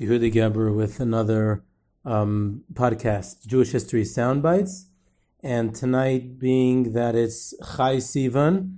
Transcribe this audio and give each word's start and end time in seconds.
Yehuda 0.00 0.32
Geber 0.32 0.72
with 0.72 1.00
another 1.00 1.64
um, 2.04 2.62
podcast, 2.72 3.44
Jewish 3.48 3.72
History 3.72 4.04
Soundbites. 4.04 4.84
And 5.42 5.74
tonight 5.74 6.38
being 6.38 6.92
that 6.92 7.16
it's 7.16 7.52
Chai 7.74 7.96
Sivan, 7.96 8.76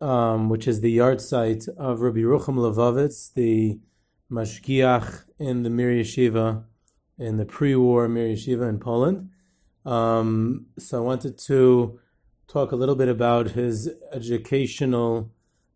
um, 0.00 0.48
which 0.48 0.68
is 0.68 0.80
the 0.80 0.96
yahrzeit 0.96 1.68
of 1.76 2.02
Rabbi 2.02 2.20
Yerucham 2.20 2.54
Levovitz, 2.54 3.34
the 3.34 3.80
mashgiach 4.30 5.24
in 5.40 5.64
the 5.64 5.70
Mir 5.70 5.90
Yeshiva, 5.90 6.62
in 7.18 7.36
the 7.36 7.44
pre-war 7.44 8.06
Mir 8.06 8.28
Yeshiva 8.28 8.68
in 8.68 8.78
Poland. 8.78 9.30
Um, 9.84 10.66
so 10.78 10.98
I 10.98 11.00
wanted 11.00 11.36
to 11.38 11.98
talk 12.46 12.70
a 12.70 12.76
little 12.76 12.94
bit 12.94 13.08
about 13.08 13.50
his 13.50 13.90
educational 14.12 15.32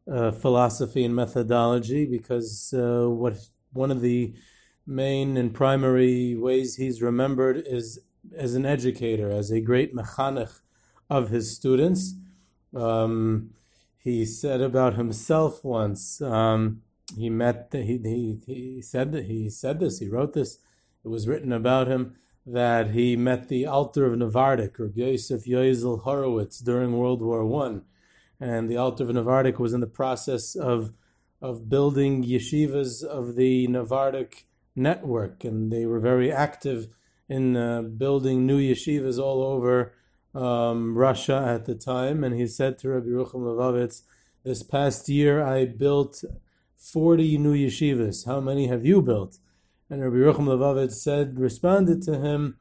uh, 0.08 0.30
philosophy 0.30 1.04
and 1.04 1.16
methodology 1.16 2.06
because 2.06 2.72
uh, 2.72 3.10
what 3.10 3.34
one 3.72 3.90
of 3.90 4.02
the 4.02 4.34
main 4.86 5.36
and 5.36 5.54
primary 5.54 6.34
ways 6.36 6.76
he's 6.76 7.02
remembered 7.02 7.62
is 7.66 8.00
as 8.36 8.54
an 8.54 8.66
educator, 8.66 9.30
as 9.30 9.50
a 9.50 9.60
great 9.60 9.94
mechanech 9.94 10.60
of 11.10 11.30
his 11.30 11.54
students. 11.54 12.14
Um, 12.74 13.50
he 13.98 14.24
said 14.24 14.60
about 14.60 14.94
himself 14.94 15.64
once. 15.64 16.20
Um, 16.20 16.82
he 17.16 17.30
met. 17.30 17.70
The, 17.70 17.82
he, 17.82 17.98
he 17.98 18.40
he 18.46 18.82
said 18.82 19.12
that 19.12 19.26
he 19.26 19.50
said 19.50 19.80
this. 19.80 19.98
He 19.98 20.08
wrote 20.08 20.32
this. 20.32 20.58
It 21.04 21.08
was 21.08 21.28
written 21.28 21.52
about 21.52 21.88
him 21.88 22.16
that 22.46 22.90
he 22.90 23.16
met 23.16 23.48
the 23.48 23.66
Alter 23.66 24.04
of 24.06 24.18
Navardik 24.18 24.80
or 24.80 24.86
Yosef 24.86 25.44
Yozel 25.44 26.02
Horowitz 26.02 26.58
during 26.58 26.96
World 26.96 27.22
War 27.22 27.44
One, 27.44 27.82
and 28.40 28.68
the 28.68 28.76
Alter 28.76 29.04
of 29.04 29.10
Navardik 29.10 29.58
was 29.58 29.72
in 29.72 29.80
the 29.80 29.86
process 29.86 30.56
of 30.56 30.92
of 31.40 31.68
building 31.68 32.24
yeshivas 32.24 33.04
of 33.04 33.36
the 33.36 33.66
Navardik 33.68 34.44
network, 34.74 35.44
and 35.44 35.72
they 35.72 35.86
were 35.86 36.00
very 36.00 36.32
active 36.32 36.88
in 37.28 37.56
uh, 37.56 37.82
building 37.82 38.46
new 38.46 38.60
yeshivas 38.60 39.18
all 39.18 39.42
over 39.42 39.94
um, 40.34 40.96
Russia 40.96 41.44
at 41.46 41.66
the 41.66 41.74
time. 41.74 42.24
And 42.24 42.34
he 42.34 42.46
said 42.46 42.78
to 42.78 42.90
Rabbi 42.90 43.06
Yerucham 43.06 43.42
Levovitz, 43.42 44.02
"This 44.44 44.62
past 44.62 45.08
year, 45.08 45.42
I 45.42 45.64
built 45.66 46.24
40 46.76 47.38
new 47.38 47.54
yeshivas. 47.54 48.26
How 48.26 48.40
many 48.40 48.66
have 48.66 48.84
you 48.84 49.02
built?" 49.02 49.38
And 49.88 50.02
Rabbi 50.02 50.16
Yerucham 50.16 50.46
Levovitz 50.46 50.92
said, 50.92 51.38
responded 51.38 52.02
to 52.02 52.18
him, 52.18 52.56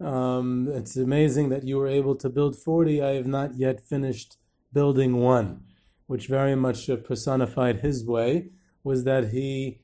um, 0.00 0.68
"It's 0.68 0.96
amazing 0.96 1.48
that 1.50 1.64
you 1.64 1.76
were 1.78 1.88
able 1.88 2.16
to 2.16 2.28
build 2.28 2.56
40. 2.56 3.02
I 3.02 3.14
have 3.14 3.26
not 3.26 3.56
yet 3.56 3.80
finished 3.80 4.36
building 4.72 5.18
one." 5.18 5.64
Which 6.08 6.26
very 6.26 6.56
much 6.56 6.90
personified 7.04 7.80
his 7.80 8.04
way 8.04 8.50
was 8.84 9.04
that 9.04 9.30
he 9.30 9.81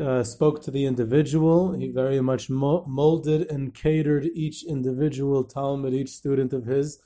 uh, 0.00 0.22
spoke 0.22 0.62
to 0.62 0.70
the 0.70 0.84
individual. 0.84 1.72
He 1.72 1.88
very 1.88 2.20
much 2.20 2.50
molded 2.50 3.50
and 3.50 3.74
catered 3.74 4.26
each 4.34 4.64
individual 4.64 5.44
talmid, 5.44 5.94
each 5.94 6.10
student 6.10 6.52
of 6.52 6.64
his, 6.64 6.98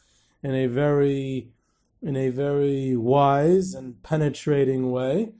in 0.42 0.54
a 0.54 0.66
very, 0.66 1.50
in 2.02 2.16
a 2.16 2.30
very 2.30 2.96
wise 2.96 3.74
and 3.74 4.02
penetrating 4.02 4.90
way. 4.90 5.32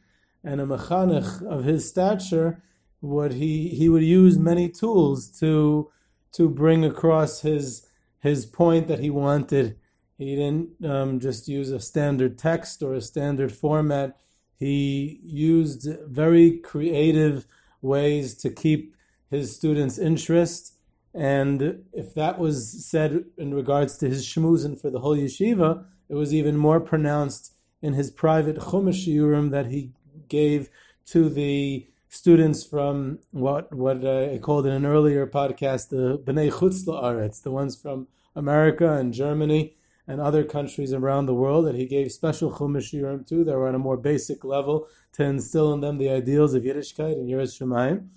And 0.43 0.61
a 0.61 0.67
mechanech 0.67 1.43
of 1.43 1.65
his 1.65 1.89
stature, 1.89 2.63
what 3.01 3.33
he 3.33 3.69
he 3.69 3.89
would 3.89 4.03
use 4.03 4.39
many 4.39 4.69
tools 4.69 5.29
to 5.41 5.91
to 6.33 6.49
bring 6.49 6.85
across 6.85 7.41
his 7.41 7.87
his 8.21 8.47
point 8.47 8.89
that 8.89 9.01
he 9.01 9.11
wanted. 9.11 9.77
He 10.19 10.37
didn't 10.37 10.85
um, 10.85 11.19
just 11.19 11.49
use 11.49 11.71
a 11.71 11.81
standard 11.81 12.39
text 12.39 12.83
or 12.83 12.95
a 12.95 13.01
standard 13.01 13.53
format 13.53 14.19
he 14.61 15.19
used 15.25 15.89
very 16.07 16.59
creative 16.59 17.47
ways 17.81 18.35
to 18.35 18.51
keep 18.51 18.95
his 19.31 19.57
students' 19.57 19.99
interest. 19.99 20.75
And 21.15 21.83
if 21.95 22.15
that 22.15 22.39
was 22.39 22.85
said 22.85 23.25
in 23.39 23.55
regards 23.55 23.97
to 23.99 24.09
his 24.09 24.27
shmuzin 24.27 24.79
for 24.79 24.91
the 24.91 25.01
whole 25.01 25.17
yeshiva, 25.17 25.87
it 26.11 26.15
was 26.15 26.35
even 26.35 26.59
more 26.59 26.79
pronounced 26.79 27.55
in 27.81 27.95
his 27.95 28.11
private 28.11 28.57
chumash 28.57 29.07
shiurim 29.07 29.51
that 29.51 29.67
he 29.69 29.93
gave 30.29 30.69
to 31.07 31.31
the 31.31 31.87
students 32.11 32.63
from 32.63 33.21
what 33.31 33.73
what 33.73 34.05
I 34.05 34.39
called 34.39 34.67
in 34.67 34.73
an 34.73 34.85
earlier 34.85 35.27
podcast 35.27 35.89
the 35.89 36.19
Bnei 36.19 36.51
Chutz 36.53 36.85
La'aretz, 36.85 37.43
the 37.43 37.51
ones 37.51 37.77
from 37.77 38.09
America 38.37 38.93
and 38.93 39.15
Germany 39.15 39.75
and 40.07 40.21
other 40.21 40.45
countries 40.45 40.93
around 40.93 41.27
the 41.27 41.35
world 41.35 41.67
that 41.67 41.75
he 41.75 41.87
gave 41.87 42.11
special 42.11 42.51
chumash 42.51 42.93
shiurim 42.93 43.27
to 43.29 43.45
that 43.45 43.57
were 43.57 43.69
on 43.69 43.75
a 43.75 43.79
more 43.79 43.97
basic 43.97 44.45
level 44.45 44.87
to 45.13 45.25
instill 45.25 45.73
in 45.73 45.81
them 45.81 45.99
the 45.99 46.11
ideals 46.11 46.55
of 46.55 46.63
Yiddishkeit 46.63 47.13
and 47.13 47.29
Yiras 47.29 47.59
Shamayim. 47.59 48.09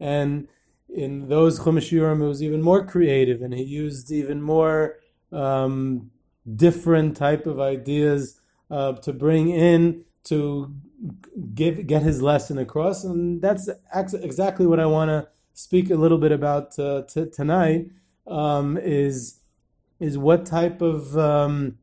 And 0.00 0.48
in 0.88 1.28
those 1.28 1.60
chumash 1.60 1.90
shiurim, 1.90 2.22
it 2.22 2.28
was 2.28 2.42
even 2.42 2.62
more 2.62 2.86
creative, 2.86 3.42
and 3.42 3.52
he 3.52 3.62
used 3.62 4.10
even 4.12 4.40
more 4.40 4.96
um, 5.32 6.10
different 6.54 7.16
type 7.16 7.46
of 7.46 7.58
ideas 7.58 8.40
uh, 8.70 8.92
to 8.92 9.12
bring 9.12 9.48
in 9.50 10.04
to 10.24 10.74
give 11.54 11.86
get 11.86 12.02
his 12.02 12.22
lesson 12.22 12.58
across, 12.58 13.04
and 13.04 13.42
that's 13.42 13.68
exactly 13.92 14.66
what 14.66 14.80
I 14.80 14.86
want 14.86 15.10
to 15.10 15.28
speak 15.52 15.90
a 15.90 15.96
little 15.96 16.18
bit 16.18 16.32
about 16.32 16.78
uh, 16.78 17.02
t- 17.02 17.28
tonight. 17.30 17.90
Um, 18.26 18.78
is 18.78 19.40
is 20.04 20.18
what 20.18 20.44
type 20.44 20.82
of 20.82 21.16
um, 21.16 21.78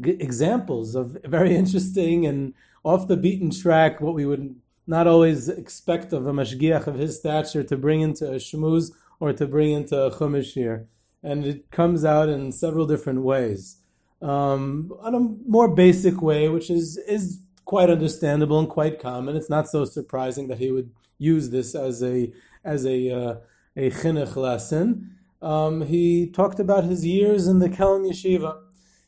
g- 0.00 0.16
examples 0.28 0.94
of 0.94 1.16
very 1.24 1.54
interesting 1.54 2.26
and 2.26 2.54
off 2.84 3.06
the 3.06 3.16
beaten 3.16 3.50
track, 3.50 4.00
what 4.00 4.14
we 4.14 4.26
would 4.26 4.56
not 4.86 5.06
always 5.06 5.48
expect 5.48 6.12
of 6.12 6.26
a 6.26 6.32
mashgiach 6.32 6.86
of 6.86 6.96
his 6.96 7.18
stature 7.18 7.62
to 7.62 7.76
bring 7.76 8.00
into 8.00 8.26
a 8.26 8.36
shmuz 8.36 8.90
or 9.20 9.32
to 9.32 9.46
bring 9.46 9.70
into 9.72 9.96
a 9.96 10.10
chumash 10.10 10.56
shiur. 10.56 10.86
And 11.22 11.44
it 11.44 11.70
comes 11.70 12.04
out 12.04 12.28
in 12.28 12.50
several 12.50 12.86
different 12.86 13.22
ways. 13.22 13.76
Um, 14.22 14.92
on 15.00 15.14
a 15.14 15.20
more 15.20 15.68
basic 15.68 16.20
way, 16.20 16.48
which 16.48 16.70
is, 16.70 16.96
is 17.06 17.40
quite 17.64 17.90
understandable 17.90 18.58
and 18.58 18.68
quite 18.68 18.98
common. 18.98 19.36
It's 19.36 19.50
not 19.50 19.68
so 19.68 19.84
surprising 19.84 20.48
that 20.48 20.58
he 20.58 20.72
would 20.72 20.90
use 21.18 21.50
this 21.50 21.74
as 21.74 22.02
a 22.02 22.32
as 22.64 22.84
a 22.84 22.98
uh, 23.10 23.34
a 23.76 23.90
chinuch 23.90 24.34
lesson 24.36 25.19
um, 25.42 25.82
he 25.82 26.30
talked 26.30 26.60
about 26.60 26.84
his 26.84 27.04
years 27.04 27.46
in 27.46 27.58
the 27.58 27.68
Kelm 27.68 28.08
Yeshiva. 28.08 28.60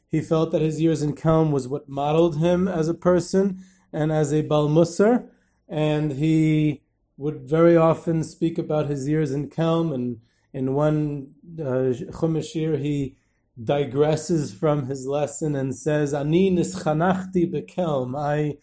He 0.08 0.20
felt 0.20 0.52
that 0.52 0.62
his 0.62 0.80
years 0.80 1.02
in 1.02 1.14
Kelm 1.14 1.50
was 1.50 1.68
what 1.68 1.88
modeled 1.88 2.38
him 2.38 2.68
as 2.68 2.88
a 2.88 2.94
person 2.94 3.64
and 3.92 4.10
as 4.10 4.32
a 4.32 4.42
Bal 4.42 4.68
Musar, 4.68 5.28
and 5.68 6.12
he 6.12 6.82
would 7.16 7.48
very 7.48 7.76
often 7.76 8.24
speak 8.24 8.58
about 8.58 8.86
his 8.86 9.08
years 9.08 9.32
in 9.32 9.48
Kelm. 9.48 9.94
And 9.94 10.20
in 10.52 10.74
one 10.74 11.34
uh, 11.58 11.92
chumash 12.12 12.54
shiur, 12.54 12.78
he 12.78 13.16
digresses 13.62 14.54
from 14.54 14.86
his 14.86 15.06
lesson 15.06 15.54
and 15.54 15.74
says, 15.74 16.14
"Ani 16.14 16.50
nischanachti 16.50 17.50
bekelm." 17.52 18.18
I, 18.18 18.56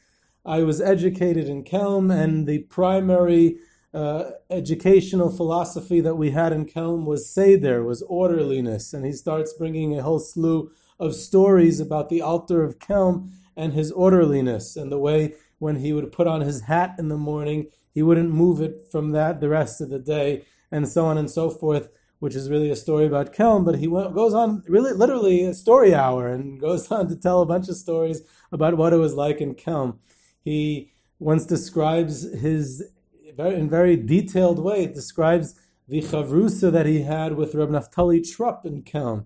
I 0.45 0.63
was 0.63 0.81
educated 0.81 1.47
in 1.47 1.63
Kelm, 1.63 2.11
and 2.11 2.47
the 2.47 2.59
primary 2.59 3.57
uh, 3.93 4.31
educational 4.49 5.31
philosophy 5.31 5.99
that 6.01 6.15
we 6.15 6.31
had 6.31 6.53
in 6.53 6.65
Kelm 6.65 7.05
was 7.05 7.29
seder, 7.29 7.83
was 7.83 8.03
orderliness, 8.03 8.93
and 8.93 9.05
he 9.05 9.11
starts 9.11 9.53
bringing 9.53 9.97
a 9.97 10.03
whole 10.03 10.19
slew 10.19 10.71
of 10.99 11.15
stories 11.15 11.79
about 11.79 12.09
the 12.09 12.21
Alter 12.21 12.63
of 12.63 12.79
Kelm 12.79 13.31
and 13.55 13.73
his 13.73 13.91
orderliness 13.91 14.75
and 14.75 14.91
the 14.91 14.99
way 14.99 15.33
when 15.57 15.77
he 15.77 15.91
would 15.91 16.11
put 16.11 16.27
on 16.27 16.41
his 16.41 16.61
hat 16.61 16.95
in 16.97 17.09
the 17.09 17.17
morning, 17.17 17.67
he 17.93 18.01
wouldn't 18.01 18.31
move 18.31 18.61
it 18.61 18.81
from 18.91 19.11
that 19.11 19.41
the 19.41 19.49
rest 19.49 19.81
of 19.81 19.89
the 19.89 19.99
day, 19.99 20.45
and 20.71 20.87
so 20.87 21.05
on 21.05 21.17
and 21.17 21.29
so 21.29 21.49
forth. 21.49 21.89
Which 22.19 22.35
is 22.35 22.49
really 22.49 22.69
a 22.69 22.75
story 22.75 23.05
about 23.05 23.33
Kelm, 23.33 23.63
but 23.63 23.79
he 23.79 23.87
goes 23.87 24.33
on 24.33 24.61
really 24.67 24.91
literally 24.91 25.45
a 25.45 25.53
story 25.53 25.95
hour 25.95 26.27
and 26.27 26.59
goes 26.59 26.91
on 26.91 27.07
to 27.07 27.15
tell 27.15 27.41
a 27.41 27.45
bunch 27.45 27.69
of 27.69 27.77
stories 27.77 28.21
about 28.51 28.75
what 28.75 28.91
it 28.91 28.97
was 28.97 29.13
like 29.13 29.39
in 29.39 29.55
Kelm. 29.55 29.99
He 30.43 30.91
once 31.17 31.45
describes 31.45 32.23
his 32.33 32.83
in 33.47 33.69
very 33.69 33.95
detailed 33.95 34.59
way, 34.59 34.83
it 34.83 34.93
describes 34.93 35.59
the 35.87 36.01
chavrusa 36.01 36.71
that 36.71 36.85
he 36.85 37.01
had 37.01 37.35
with 37.35 37.55
Reb 37.55 37.69
Naftali 37.69 38.21
Trop 38.29 38.65
in 38.65 38.83
Kelm. 38.83 39.25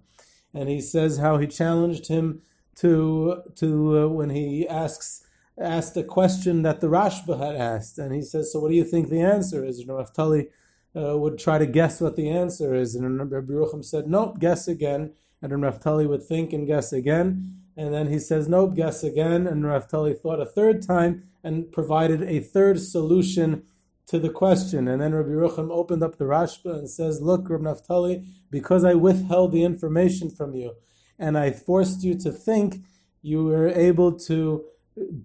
And 0.53 0.69
he 0.69 0.81
says 0.81 1.17
how 1.17 1.37
he 1.37 1.47
challenged 1.47 2.07
him 2.07 2.41
to, 2.75 3.41
to 3.55 4.05
uh, 4.05 4.07
when 4.07 4.29
he 4.29 4.67
asks 4.67 5.25
asked 5.59 5.95
a 5.97 6.03
question 6.03 6.63
that 6.63 6.81
the 6.81 6.87
Rashba 6.87 7.37
had 7.37 7.55
asked. 7.55 7.97
And 7.97 8.13
he 8.13 8.21
says, 8.21 8.51
So 8.51 8.59
what 8.59 8.69
do 8.69 8.75
you 8.75 8.83
think 8.83 9.09
the 9.09 9.21
answer 9.21 9.63
is? 9.63 9.79
And 9.79 9.89
Naftali 9.89 10.47
uh, 10.95 11.17
would 11.17 11.37
try 11.37 11.57
to 11.57 11.65
guess 11.65 12.01
what 12.01 12.15
the 12.15 12.29
answer 12.29 12.73
is. 12.73 12.95
And 12.95 13.19
Rabbi 13.19 13.51
Yerucham 13.51 13.83
said, 13.83 14.07
Nope, 14.07 14.39
guess 14.39 14.67
again. 14.67 15.13
And 15.41 15.51
Naftali 15.51 16.07
would 16.07 16.23
think 16.23 16.53
and 16.53 16.65
guess 16.65 16.93
again. 16.93 17.59
And 17.75 17.93
then 17.93 18.07
he 18.07 18.19
says, 18.19 18.47
Nope, 18.47 18.75
guess 18.75 19.03
again. 19.03 19.47
And 19.47 19.63
Naftali 19.63 20.19
thought 20.19 20.39
a 20.39 20.45
third 20.45 20.81
time 20.81 21.23
and 21.43 21.71
provided 21.71 22.23
a 22.23 22.39
third 22.39 22.79
solution 22.79 23.63
to 24.07 24.19
the 24.19 24.29
question. 24.29 24.87
And 24.87 25.01
then 25.01 25.13
Rabbi 25.13 25.29
Yerucham 25.29 25.71
opened 25.71 26.03
up 26.03 26.17
the 26.17 26.25
Rashba 26.25 26.77
and 26.77 26.89
says, 26.89 27.21
Look, 27.21 27.49
Rabbi 27.49 27.63
Naftali, 27.63 28.25
because 28.49 28.83
I 28.83 28.93
withheld 28.93 29.51
the 29.51 29.63
information 29.63 30.29
from 30.29 30.53
you 30.55 30.75
and 31.19 31.37
I 31.37 31.51
forced 31.51 32.03
you 32.03 32.15
to 32.19 32.31
think, 32.31 32.83
you 33.21 33.45
were 33.45 33.69
able 33.69 34.11
to 34.19 34.65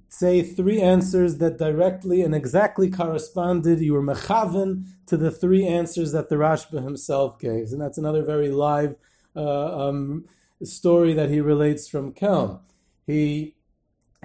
say 0.08 0.42
three 0.42 0.80
answers 0.80 1.38
that 1.38 1.58
directly 1.58 2.22
and 2.22 2.34
exactly 2.34 2.90
corresponded. 2.90 3.80
You 3.80 3.94
were 3.94 4.02
mechaven 4.02 4.84
to 5.06 5.16
the 5.16 5.30
three 5.30 5.66
answers 5.66 6.12
that 6.12 6.28
the 6.28 6.36
Rashba 6.36 6.82
himself 6.82 7.38
gave, 7.38 7.72
and 7.72 7.80
that's 7.80 7.98
another 7.98 8.24
very 8.24 8.50
live 8.50 8.94
uh, 9.36 9.88
um, 9.88 10.24
story 10.62 11.12
that 11.14 11.30
he 11.30 11.40
relates 11.40 11.88
from 11.88 12.12
Kelm. 12.12 12.60
He 13.06 13.56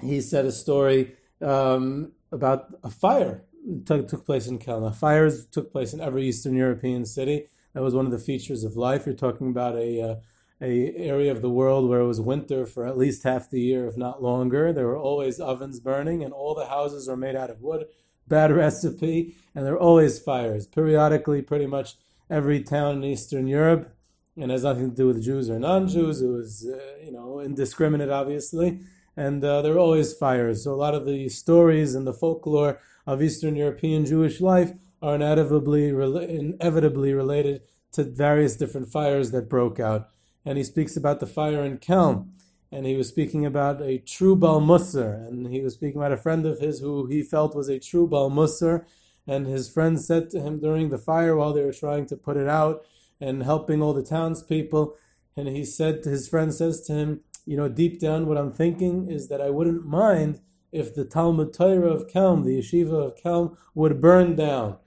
he 0.02 0.20
said 0.20 0.44
a 0.44 0.52
story 0.52 1.14
um, 1.40 2.12
about 2.32 2.74
a 2.82 2.90
fire 2.90 3.42
took, 3.84 4.08
took 4.08 4.26
place 4.26 4.46
in 4.46 4.58
Kelm. 4.58 4.94
Fires 4.94 5.46
took 5.46 5.72
place 5.72 5.92
in 5.92 6.00
every 6.00 6.28
Eastern 6.28 6.54
European 6.54 7.04
city. 7.04 7.46
That 7.72 7.82
was 7.82 7.94
one 7.94 8.06
of 8.06 8.12
the 8.12 8.18
features 8.18 8.64
of 8.64 8.76
life. 8.76 9.06
You're 9.06 9.14
talking 9.14 9.48
about 9.48 9.76
a 9.76 10.00
uh, 10.00 10.14
a 10.60 10.94
area 10.96 11.32
of 11.32 11.42
the 11.42 11.50
world 11.50 11.88
where 11.88 12.00
it 12.00 12.06
was 12.06 12.20
winter 12.20 12.64
for 12.64 12.86
at 12.86 12.96
least 12.96 13.24
half 13.24 13.50
the 13.50 13.60
year, 13.60 13.86
if 13.86 13.96
not 13.96 14.22
longer. 14.22 14.72
There 14.72 14.86
were 14.86 14.98
always 14.98 15.40
ovens 15.40 15.80
burning, 15.80 16.22
and 16.22 16.32
all 16.32 16.54
the 16.54 16.66
houses 16.66 17.08
were 17.08 17.16
made 17.16 17.36
out 17.36 17.50
of 17.50 17.60
wood. 17.60 17.86
Bad 18.26 18.52
recipe, 18.64 19.36
and 19.54 19.66
there 19.66 19.74
were 19.74 19.80
always 19.80 20.18
fires. 20.18 20.66
Periodically, 20.66 21.42
pretty 21.42 21.66
much 21.66 21.96
every 22.30 22.62
town 22.62 22.96
in 22.98 23.04
Eastern 23.04 23.46
Europe, 23.46 23.94
and 24.36 24.50
has 24.50 24.64
nothing 24.64 24.90
to 24.90 24.96
do 24.96 25.06
with 25.06 25.22
Jews 25.22 25.50
or 25.50 25.58
non-Jews. 25.58 26.22
It 26.22 26.30
was, 26.30 26.66
uh, 26.66 27.04
you 27.04 27.12
know, 27.12 27.40
indiscriminate, 27.40 28.10
obviously, 28.10 28.80
and 29.16 29.44
uh, 29.44 29.62
there 29.62 29.74
were 29.74 29.78
always 29.78 30.12
fires. 30.12 30.64
So 30.64 30.72
a 30.72 30.76
lot 30.76 30.94
of 30.94 31.06
the 31.06 31.28
stories 31.28 31.94
and 31.94 32.06
the 32.06 32.12
folklore 32.12 32.80
of 33.06 33.22
Eastern 33.22 33.56
European 33.56 34.04
Jewish 34.06 34.40
life 34.40 34.72
are 35.02 35.14
inevitably 35.14 35.88
inevitably 35.88 37.12
related 37.12 37.62
to 37.92 38.04
various 38.04 38.56
different 38.56 38.88
fires 38.88 39.30
that 39.30 39.48
broke 39.48 39.78
out 39.78 40.08
and 40.44 40.58
he 40.58 40.64
speaks 40.64 40.96
about 40.96 41.20
the 41.20 41.26
fire 41.26 41.64
in 41.64 41.78
Kelm. 41.78 42.30
And 42.70 42.86
he 42.86 42.96
was 42.96 43.08
speaking 43.08 43.46
about 43.46 43.80
a 43.82 43.98
true 43.98 44.34
Bal 44.34 44.60
Musar, 44.60 45.26
and 45.28 45.46
he 45.46 45.60
was 45.60 45.74
speaking 45.74 46.00
about 46.00 46.12
a 46.12 46.16
friend 46.16 46.44
of 46.44 46.58
his 46.58 46.80
who 46.80 47.06
he 47.06 47.22
felt 47.22 47.54
was 47.54 47.68
a 47.68 47.78
true 47.78 48.08
Bal 48.08 48.30
Musar. 48.30 48.84
And 49.26 49.46
his 49.46 49.70
friend 49.70 50.00
said 50.00 50.28
to 50.30 50.40
him 50.40 50.58
during 50.58 50.90
the 50.90 50.98
fire 50.98 51.36
while 51.36 51.52
they 51.52 51.62
were 51.62 51.72
trying 51.72 52.06
to 52.06 52.16
put 52.16 52.36
it 52.36 52.48
out 52.48 52.84
and 53.20 53.44
helping 53.44 53.80
all 53.80 53.94
the 53.94 54.02
townspeople, 54.02 54.96
and 55.36 55.48
he 55.48 55.64
said 55.64 56.04
his 56.04 56.28
friend 56.28 56.52
says 56.52 56.82
to 56.82 56.92
him, 56.92 57.20
you 57.46 57.56
know, 57.56 57.68
deep 57.68 58.00
down 58.00 58.26
what 58.26 58.38
I'm 58.38 58.52
thinking 58.52 59.10
is 59.10 59.28
that 59.28 59.40
I 59.40 59.50
wouldn't 59.50 59.86
mind 59.86 60.40
if 60.72 60.94
the 60.94 61.04
Talmud 61.04 61.52
Torah 61.52 61.90
of 61.90 62.08
Kelm, 62.08 62.44
the 62.44 62.58
yeshiva 62.58 63.06
of 63.06 63.16
Kelm, 63.16 63.56
would 63.74 64.00
burn 64.00 64.34
down. 64.34 64.78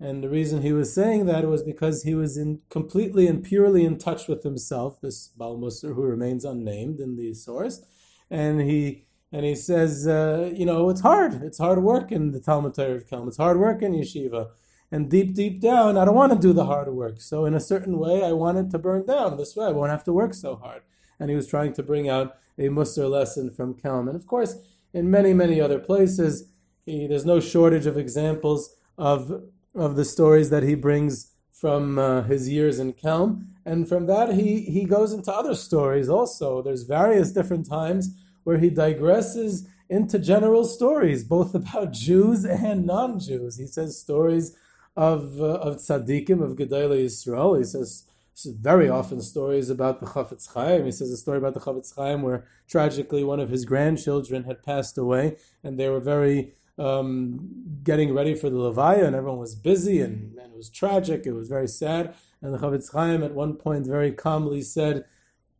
And 0.00 0.24
the 0.24 0.30
reason 0.30 0.62
he 0.62 0.72
was 0.72 0.94
saying 0.94 1.26
that 1.26 1.46
was 1.46 1.62
because 1.62 2.04
he 2.04 2.14
was 2.14 2.38
in 2.38 2.60
completely 2.70 3.26
and 3.26 3.44
purely 3.44 3.84
in 3.84 3.98
touch 3.98 4.28
with 4.28 4.42
himself, 4.42 5.00
this 5.00 5.28
Bal 5.28 5.58
Musar 5.58 5.94
who 5.94 6.02
remains 6.02 6.44
unnamed 6.44 7.00
in 7.00 7.16
the 7.16 7.34
source. 7.34 7.82
And 8.30 8.62
he 8.62 9.04
and 9.32 9.44
he 9.44 9.54
says, 9.54 10.08
uh, 10.08 10.50
you 10.52 10.66
know, 10.66 10.88
it's 10.90 11.02
hard. 11.02 11.42
It's 11.42 11.58
hard 11.58 11.82
work 11.82 12.10
in 12.10 12.32
the 12.32 12.40
Talmud 12.40 12.74
Torah 12.74 12.94
of 12.94 13.06
Kelm. 13.06 13.28
It's 13.28 13.36
hard 13.36 13.60
work 13.60 13.82
in 13.82 13.92
yeshiva. 13.92 14.48
And 14.90 15.08
deep, 15.08 15.34
deep 15.34 15.60
down, 15.60 15.96
I 15.96 16.04
don't 16.04 16.16
want 16.16 16.32
to 16.32 16.38
do 16.38 16.52
the 16.52 16.64
hard 16.64 16.88
work. 16.88 17.20
So 17.20 17.44
in 17.44 17.54
a 17.54 17.60
certain 17.60 17.98
way, 17.98 18.24
I 18.24 18.32
want 18.32 18.58
it 18.58 18.70
to 18.70 18.78
burn 18.78 19.06
down. 19.06 19.36
This 19.36 19.54
way, 19.54 19.66
I 19.66 19.70
won't 19.70 19.92
have 19.92 20.02
to 20.04 20.12
work 20.12 20.34
so 20.34 20.56
hard. 20.56 20.82
And 21.20 21.30
he 21.30 21.36
was 21.36 21.46
trying 21.46 21.74
to 21.74 21.82
bring 21.82 22.08
out 22.08 22.36
a 22.58 22.68
Musar 22.68 23.08
lesson 23.08 23.50
from 23.50 23.74
Kelm. 23.74 24.08
And 24.08 24.16
of 24.16 24.26
course, 24.26 24.56
in 24.92 25.10
many, 25.10 25.32
many 25.32 25.60
other 25.60 25.78
places, 25.78 26.48
he, 26.84 27.06
there's 27.06 27.26
no 27.26 27.38
shortage 27.38 27.86
of 27.86 27.96
examples 27.96 28.74
of 28.98 29.42
of 29.74 29.96
the 29.96 30.04
stories 30.04 30.50
that 30.50 30.62
he 30.62 30.74
brings 30.74 31.32
from 31.52 31.98
uh, 31.98 32.22
his 32.22 32.48
years 32.48 32.78
in 32.78 32.92
Kelm. 32.92 33.46
And 33.64 33.88
from 33.88 34.06
that, 34.06 34.34
he, 34.34 34.62
he 34.62 34.84
goes 34.84 35.12
into 35.12 35.32
other 35.32 35.54
stories 35.54 36.08
also. 36.08 36.62
There's 36.62 36.84
various 36.84 37.32
different 37.32 37.68
times 37.68 38.16
where 38.44 38.58
he 38.58 38.70
digresses 38.70 39.66
into 39.88 40.18
general 40.18 40.64
stories, 40.64 41.24
both 41.24 41.54
about 41.54 41.92
Jews 42.06 42.44
and 42.44 42.86
non 42.86 43.20
Jews. 43.20 43.58
He 43.58 43.66
says 43.66 43.98
stories 43.98 44.56
of, 44.96 45.40
uh, 45.40 45.58
of 45.58 45.76
tzaddikim, 45.76 46.42
of 46.42 46.56
Gedolei 46.56 47.04
Yisrael. 47.04 47.58
He 47.58 47.64
says 47.64 48.04
very 48.46 48.88
often 48.88 49.20
stories 49.20 49.70
about 49.70 50.00
the 50.00 50.06
Chafetz 50.06 50.52
Chaim. 50.54 50.84
He 50.84 50.92
says 50.92 51.10
a 51.10 51.16
story 51.16 51.38
about 51.38 51.54
the 51.54 51.60
Chafetz 51.60 51.94
Chaim 51.94 52.22
where 52.22 52.46
tragically 52.68 53.24
one 53.24 53.40
of 53.40 53.50
his 53.50 53.64
grandchildren 53.64 54.44
had 54.44 54.62
passed 54.62 54.96
away, 54.96 55.36
and 55.62 55.78
they 55.78 55.88
were 55.88 56.00
very 56.00 56.52
um, 56.78 57.80
getting 57.82 58.14
ready 58.14 58.34
for 58.34 58.48
the 58.48 58.56
Levaya, 58.56 59.04
and 59.04 59.14
everyone 59.14 59.38
was 59.38 59.54
busy, 59.54 60.00
and, 60.00 60.38
and, 60.38 60.52
it 60.52 60.56
was 60.56 60.70
tragic. 60.70 61.26
It 61.26 61.32
was 61.32 61.48
very 61.48 61.68
sad. 61.68 62.14
And 62.40 62.54
the 62.54 62.58
Chafetz 62.58 62.92
Chaim 62.92 63.22
at 63.22 63.34
one 63.34 63.54
point 63.54 63.86
very 63.86 64.12
calmly 64.12 64.62
said, 64.62 65.04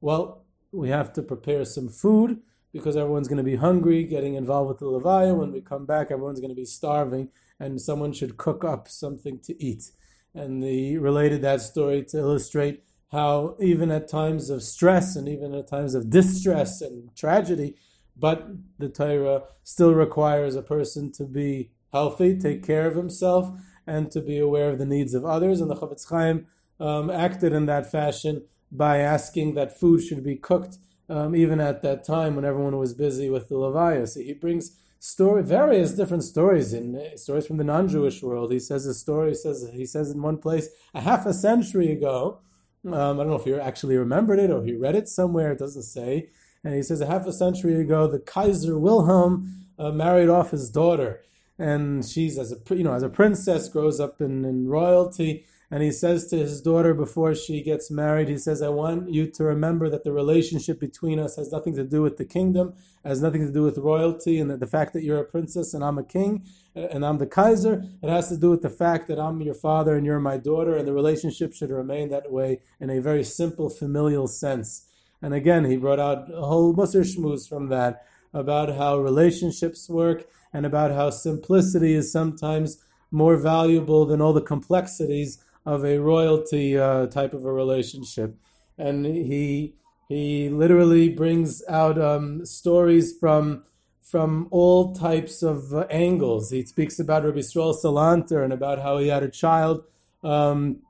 "Well, 0.00 0.44
we 0.72 0.88
have 0.88 1.12
to 1.14 1.22
prepare 1.22 1.64
some 1.64 1.88
food 1.88 2.40
because 2.72 2.96
everyone's 2.96 3.28
going 3.28 3.38
to 3.38 3.42
be 3.42 3.56
hungry, 3.56 4.04
getting 4.04 4.34
involved 4.34 4.68
with 4.68 4.78
the 4.78 4.86
Levaya. 4.86 5.36
When 5.36 5.52
we 5.52 5.60
come 5.60 5.84
back, 5.84 6.10
everyone's 6.10 6.40
going 6.40 6.50
to 6.50 6.56
be 6.56 6.64
starving, 6.64 7.28
and 7.58 7.80
someone 7.80 8.12
should 8.12 8.38
cook 8.38 8.64
up 8.64 8.88
something 8.88 9.38
to 9.40 9.62
eat." 9.62 9.90
And 10.34 10.62
he 10.62 10.96
related 10.96 11.42
that 11.42 11.60
story 11.60 12.04
to 12.04 12.18
illustrate 12.18 12.82
how 13.10 13.56
even 13.60 13.90
at 13.90 14.08
times 14.08 14.50
of 14.50 14.62
stress 14.62 15.16
and 15.16 15.28
even 15.28 15.54
at 15.54 15.68
times 15.68 15.94
of 15.94 16.10
distress 16.10 16.80
and 16.80 17.14
tragedy, 17.16 17.74
but 18.16 18.48
the 18.78 18.88
Torah 18.88 19.42
still 19.64 19.94
requires 19.94 20.54
a 20.54 20.62
person 20.62 21.10
to 21.12 21.24
be 21.24 21.70
healthy, 21.92 22.38
take 22.38 22.64
care 22.64 22.86
of 22.86 22.94
himself, 22.94 23.50
and 23.86 24.10
to 24.12 24.20
be 24.20 24.38
aware 24.38 24.70
of 24.70 24.78
the 24.78 24.86
needs 24.86 25.14
of 25.14 25.24
others. 25.24 25.60
And 25.60 25.70
the 25.70 25.74
Chafetz 25.74 26.08
Chaim 26.08 26.46
um, 26.78 27.10
acted 27.10 27.52
in 27.52 27.66
that 27.66 27.90
fashion 27.90 28.44
by 28.70 28.98
asking 28.98 29.54
that 29.54 29.78
food 29.78 30.02
should 30.02 30.22
be 30.22 30.36
cooked 30.36 30.78
um, 31.08 31.34
even 31.34 31.60
at 31.60 31.82
that 31.82 32.04
time 32.04 32.36
when 32.36 32.44
everyone 32.44 32.78
was 32.78 32.94
busy 32.94 33.28
with 33.28 33.48
the 33.48 33.56
Levaya. 33.56 34.08
So 34.08 34.20
he 34.20 34.32
brings 34.32 34.76
story, 35.00 35.42
various 35.42 35.94
different 35.94 36.22
stories 36.22 36.72
in 36.72 36.94
uh, 36.94 37.16
stories 37.16 37.46
from 37.46 37.56
the 37.56 37.64
non-Jewish 37.64 38.22
world. 38.22 38.52
He 38.52 38.60
says 38.60 38.86
a 38.86 38.94
story. 38.94 39.30
He 39.30 39.34
says 39.34 39.68
he 39.72 39.86
says 39.86 40.12
in 40.12 40.22
one 40.22 40.38
place 40.38 40.68
a 40.94 41.00
half 41.00 41.26
a 41.26 41.34
century 41.34 41.90
ago. 41.90 42.40
Um, 42.86 42.94
I 42.94 43.24
don't 43.24 43.28
know 43.28 43.34
if 43.34 43.44
he 43.44 43.54
actually 43.54 43.96
remembered 43.96 44.38
it 44.38 44.50
or 44.50 44.62
he 44.62 44.74
read 44.74 44.94
it 44.94 45.08
somewhere. 45.08 45.52
It 45.52 45.58
doesn't 45.58 45.82
say. 45.82 46.28
And 46.62 46.74
he 46.74 46.82
says 46.82 47.00
a 47.00 47.06
half 47.06 47.26
a 47.26 47.32
century 47.32 47.80
ago, 47.80 48.06
the 48.06 48.18
Kaiser 48.18 48.78
Wilhelm 48.78 49.66
uh, 49.78 49.90
married 49.90 50.28
off 50.28 50.50
his 50.50 50.70
daughter, 50.70 51.22
and 51.58 52.04
she's 52.04 52.38
as 52.38 52.52
a 52.52 52.74
you 52.74 52.84
know 52.84 52.92
as 52.92 53.02
a 53.02 53.08
princess 53.08 53.68
grows 53.68 53.98
up 53.98 54.20
in, 54.20 54.44
in 54.44 54.68
royalty. 54.68 55.46
And 55.72 55.84
he 55.84 55.92
says 55.92 56.26
to 56.26 56.36
his 56.36 56.60
daughter 56.60 56.94
before 56.94 57.32
she 57.36 57.62
gets 57.62 57.92
married, 57.92 58.28
he 58.28 58.38
says, 58.38 58.60
I 58.60 58.70
want 58.70 59.08
you 59.08 59.28
to 59.30 59.44
remember 59.44 59.88
that 59.88 60.02
the 60.02 60.12
relationship 60.12 60.80
between 60.80 61.20
us 61.20 61.36
has 61.36 61.52
nothing 61.52 61.76
to 61.76 61.84
do 61.84 62.02
with 62.02 62.16
the 62.16 62.24
kingdom, 62.24 62.74
has 63.04 63.22
nothing 63.22 63.46
to 63.46 63.52
do 63.52 63.62
with 63.62 63.78
royalty, 63.78 64.40
and 64.40 64.50
that 64.50 64.58
the 64.58 64.66
fact 64.66 64.92
that 64.94 65.04
you're 65.04 65.20
a 65.20 65.24
princess 65.24 65.72
and 65.72 65.84
I'm 65.84 65.96
a 65.96 66.02
king 66.02 66.44
uh, 66.74 66.80
and 66.80 67.06
I'm 67.06 67.18
the 67.18 67.26
Kaiser, 67.26 67.84
it 68.02 68.08
has 68.08 68.28
to 68.30 68.36
do 68.36 68.50
with 68.50 68.62
the 68.62 68.68
fact 68.68 69.06
that 69.06 69.20
I'm 69.20 69.40
your 69.42 69.54
father 69.54 69.94
and 69.94 70.04
you're 70.04 70.18
my 70.18 70.38
daughter, 70.38 70.76
and 70.76 70.88
the 70.88 70.92
relationship 70.92 71.54
should 71.54 71.70
remain 71.70 72.08
that 72.08 72.32
way 72.32 72.62
in 72.80 72.90
a 72.90 73.00
very 73.00 73.22
simple 73.22 73.70
familial 73.70 74.26
sense. 74.26 74.88
And 75.22 75.34
again, 75.34 75.66
he 75.66 75.76
brought 75.76 76.00
out 76.00 76.32
a 76.32 76.46
whole 76.46 76.74
Musar 76.74 77.04
shmooze 77.04 77.48
from 77.48 77.68
that 77.68 78.04
about 78.34 78.74
how 78.76 78.98
relationships 78.98 79.88
work 79.88 80.26
and 80.52 80.66
about 80.66 80.90
how 80.90 81.10
simplicity 81.10 81.94
is 81.94 82.10
sometimes 82.10 82.82
more 83.12 83.36
valuable 83.36 84.04
than 84.04 84.20
all 84.20 84.32
the 84.32 84.40
complexities 84.40 85.38
of 85.66 85.84
a 85.84 85.98
royalty 85.98 86.78
uh, 86.78 87.06
type 87.06 87.34
of 87.34 87.44
a 87.44 87.52
relationship. 87.52 88.36
And 88.78 89.04
he 89.04 89.74
he 90.08 90.48
literally 90.48 91.08
brings 91.08 91.62
out 91.68 92.00
um, 92.00 92.44
stories 92.44 93.16
from 93.16 93.64
from 94.02 94.48
all 94.50 94.92
types 94.92 95.42
of 95.42 95.72
uh, 95.72 95.86
angles. 95.88 96.50
He 96.50 96.64
speaks 96.66 96.98
about 96.98 97.24
Rabbi 97.24 97.38
Yisrael 97.38 97.76
Salanter 97.80 98.42
and 98.42 98.52
about 98.52 98.80
how 98.80 98.98
he 98.98 99.06
had 99.06 99.22
a 99.22 99.30
child 99.30 99.84
um, 100.24 100.80